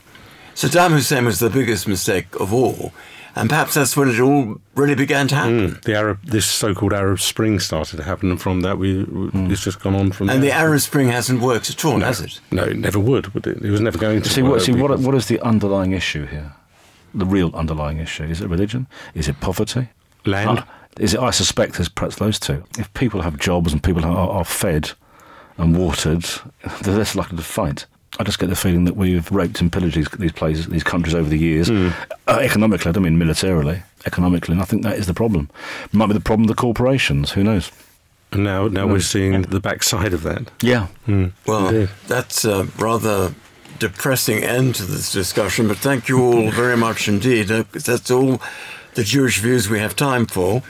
[0.55, 2.95] Saddam Hussein was the biggest mistake of all,
[3.35, 5.71] and perhaps that's when it all really began to happen.
[5.71, 5.83] Mm.
[5.83, 9.65] The Arab, this so-called Arab Spring started to happen, and from that, we, we it's
[9.65, 10.27] just gone on from.
[10.27, 10.37] There.
[10.37, 10.53] And the.
[10.53, 12.41] Arab Spring hasn't worked at all, no, has it?
[12.51, 13.33] No, it never would.
[13.35, 13.63] Would it?
[13.63, 14.29] It was never going to.
[14.29, 14.63] See what?
[14.63, 14.99] See what?
[15.01, 16.53] What is the underlying issue here?
[17.15, 18.87] The real underlying issue is it religion?
[19.15, 19.89] Is it poverty?
[20.25, 20.61] Land?
[20.61, 20.65] Uh,
[20.99, 21.21] is it?
[21.21, 22.65] I suspect there's perhaps those two.
[22.79, 24.93] If people have jobs and people are, are fed
[25.57, 26.25] and watered,
[26.83, 27.87] they're less likely to fight.
[28.19, 31.15] I just get the feeling that we've raped and pillaged these, these places, these countries
[31.15, 31.69] over the years.
[31.69, 31.89] Hmm.
[32.29, 33.83] Uh, economically, I don't mean militarily.
[34.05, 35.49] Economically, and I think that is the problem.
[35.93, 37.33] Might be the problem of the corporations.
[37.33, 37.71] Who knows?
[38.33, 40.51] And now, now we're seeing the backside of that.
[40.61, 40.89] Yeah.
[41.47, 41.91] Well, Indeed.
[42.07, 43.35] that's a rather
[43.79, 47.51] depressing end to this discussion, but thank you all very much indeed.
[47.51, 48.41] Uh, That's all
[48.95, 50.63] the Jewish views we have time for.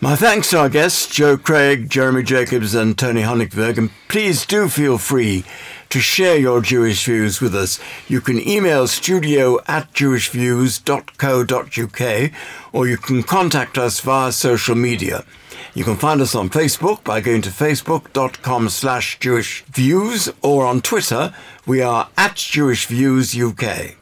[0.00, 4.68] My thanks to our guests, Joe Craig, Jeremy Jacobs, and Tony Honigberg, and please do
[4.68, 5.44] feel free
[5.90, 7.78] to share your Jewish views with us.
[8.08, 12.32] You can email studio at jewishviews.co.uk
[12.72, 15.24] or you can contact us via social media.
[15.74, 20.80] You can find us on Facebook by going to facebook.com slash Jewish Views or on
[20.80, 21.34] Twitter,
[21.66, 23.96] we are at jewishviewsuk.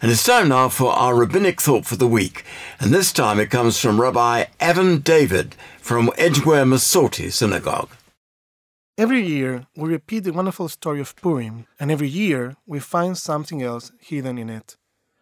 [0.00, 2.44] And it's time now for our rabbinic thought for the week.
[2.78, 7.95] And this time it comes from Rabbi Even-David from Edgware Masorti Synagogue.
[8.98, 13.62] Every year, we repeat the wonderful story of Purim, and every year we find something
[13.62, 14.78] else hidden in it.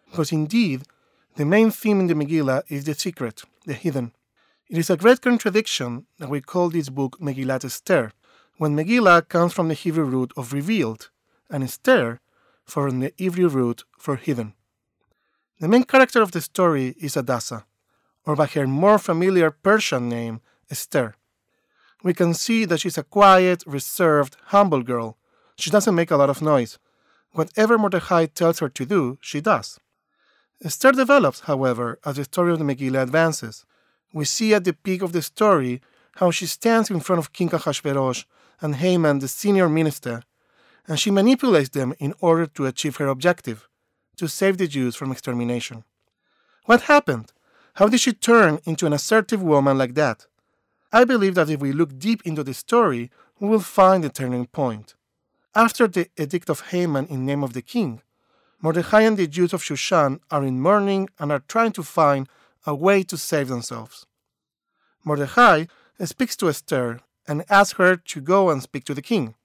[0.09, 0.83] Because indeed,
[1.35, 4.13] the main theme in the Megillah is the secret, the hidden.
[4.69, 8.13] It is a great contradiction that we call this book Megillat Esther,
[8.57, 11.09] when Megillah comes from the Hebrew root of revealed,
[11.49, 12.21] and Esther
[12.63, 14.53] from the Hebrew root for hidden.
[15.59, 17.65] The main character of the story is Adasa,
[18.25, 20.39] or by her more familiar Persian name,
[20.71, 21.15] Esther.
[22.05, 25.17] We can see that she's a quiet, reserved, humble girl.
[25.55, 26.77] She doesn't make a lot of noise.
[27.31, 29.79] Whatever Mordecai tells her to do, she does.
[30.63, 33.65] Esther develops, however, as the story of the Megillah advances.
[34.13, 35.81] We see at the peak of the story
[36.17, 38.25] how she stands in front of King Ahasuerus
[38.61, 40.21] and Haman, the senior minister,
[40.87, 43.67] and she manipulates them in order to achieve her objective
[44.17, 45.83] to save the Jews from extermination.
[46.65, 47.33] What happened?
[47.73, 50.27] How did she turn into an assertive woman like that?
[50.95, 54.45] I believe that if we look deep into the story, we will find the turning
[54.45, 54.95] point.
[55.53, 58.01] After the edict of Haman in name of the king,
[58.61, 62.29] Mordecai and the Jews of Shushan are in mourning and are trying to find
[62.65, 64.05] a way to save themselves.
[65.03, 65.65] Mordecai
[66.05, 69.35] speaks to Esther and asks her to go and speak to the king.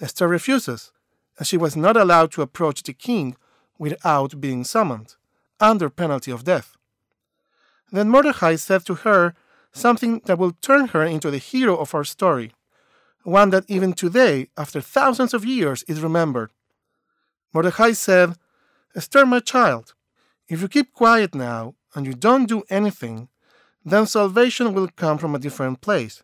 [0.00, 0.90] Esther refuses,
[1.38, 3.36] as she was not allowed to approach the king
[3.78, 5.14] without being summoned,
[5.60, 6.76] under penalty of death.
[7.92, 9.36] Then Mordecai said to her
[9.72, 12.52] something that will turn her into the hero of our story,
[13.22, 16.50] one that even today, after thousands of years, is remembered.
[17.52, 18.34] Mordecai said,
[18.94, 19.94] Esther, my child,
[20.48, 23.28] if you keep quiet now and you don't do anything,
[23.84, 26.22] then salvation will come from a different place.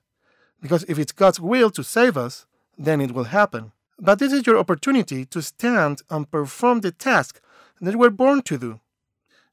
[0.61, 2.47] Because if it's God's will to save us,
[2.79, 3.73] then it will happen.
[3.99, 7.41] But this is your opportunity to stand and perform the task
[7.81, 8.81] that you were born to do.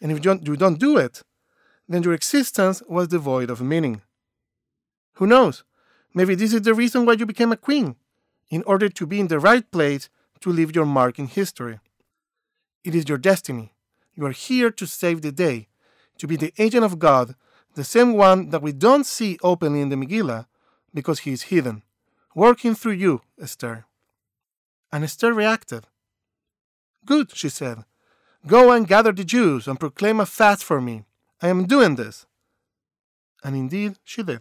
[0.02, 1.24] And if you don't, you don't do it,
[1.88, 4.02] then your existence was devoid of meaning.
[5.16, 5.64] Who knows?
[6.14, 7.96] Maybe this is the reason why you became a queen,
[8.50, 10.10] in order to be in the right place
[10.42, 11.80] to leave your mark in history.
[12.84, 13.74] It is your destiny.
[14.16, 15.68] You are here to save the day,
[16.18, 17.36] to be the agent of God,
[17.76, 20.46] the same one that we don't see openly in the Megillah
[20.94, 21.82] because he is hidden,
[22.36, 23.86] working through you, Esther.
[24.92, 25.88] And Esther reacted.
[27.06, 27.86] Good, she said.
[28.46, 31.04] Go and gather the Jews and proclaim a fast for me.
[31.44, 32.26] I am doing this.
[33.44, 34.40] And indeed, she did.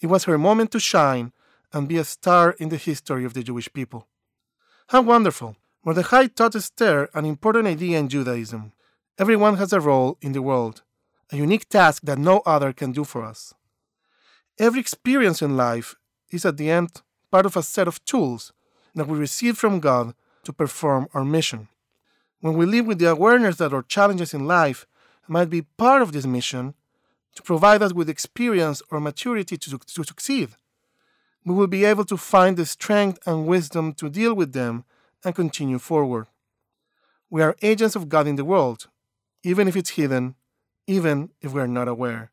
[0.00, 1.32] It was her moment to shine
[1.72, 4.06] and be a star in the history of the Jewish people.
[4.90, 5.56] How wonderful!
[5.84, 8.72] Mordechai taught Esther an important idea in Judaism.
[9.18, 10.82] Everyone has a role in the world,
[11.32, 13.52] a unique task that no other can do for us.
[14.56, 15.96] Every experience in life
[16.30, 18.52] is at the end part of a set of tools
[18.94, 21.66] that we receive from God to perform our mission.
[22.40, 24.86] When we live with the awareness that our challenges in life
[25.28, 26.74] might be part of this mission
[27.34, 30.50] to provide us with experience or maturity to, to succeed.
[31.44, 34.84] We will be able to find the strength and wisdom to deal with them
[35.24, 36.26] and continue forward.
[37.30, 38.88] We are agents of God in the world,
[39.42, 40.34] even if it's hidden,
[40.86, 42.30] even if we are not aware.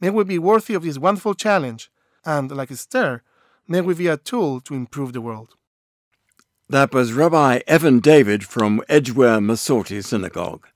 [0.00, 1.90] May we be worthy of this wonderful challenge,
[2.24, 3.22] and, like Esther,
[3.68, 5.54] may we be a tool to improve the world.
[6.68, 10.66] That was Rabbi Even-David from Edgware Masorti Synagogue.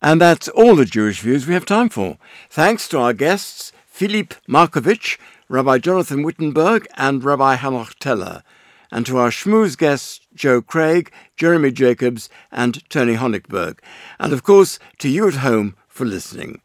[0.00, 2.18] And that's all the Jewish views we have time for.
[2.50, 5.18] Thanks to our guests, Philip Markiewicz,
[5.48, 8.42] Rabbi Jonathan Wittenberg, and Rabbi Hanoch Teller,
[8.92, 13.78] and to our schmooze guests, Joe Craig, Jeremy Jacobs, and Tony Honigberg,
[14.20, 16.60] and of course to you at home for listening.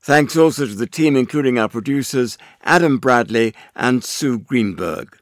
[0.00, 5.16] Thanks also to the team, including our producers, Adam Bradley and Sue Greenberg.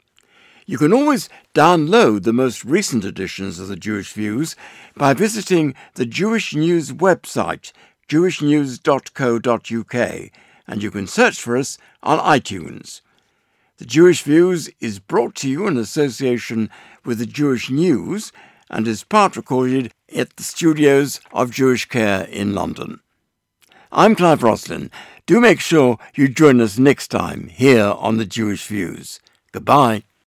[0.66, 4.56] You can always download the most recent editions of the Jewish Views
[4.96, 7.72] by visiting the Jewish News website,
[8.08, 10.30] jewishnews.co.uk,
[10.66, 13.02] and you can search for us on iTunes.
[13.76, 16.70] The Jewish Views is brought to you in association
[17.04, 18.32] with the Jewish News
[18.70, 23.00] and is part recorded at the studios of Jewish Care in London.
[23.90, 24.90] I'm Clive Roslin.
[25.26, 29.20] Do make sure you join us next time here on the Jewish Views.
[29.52, 30.04] Goodbye.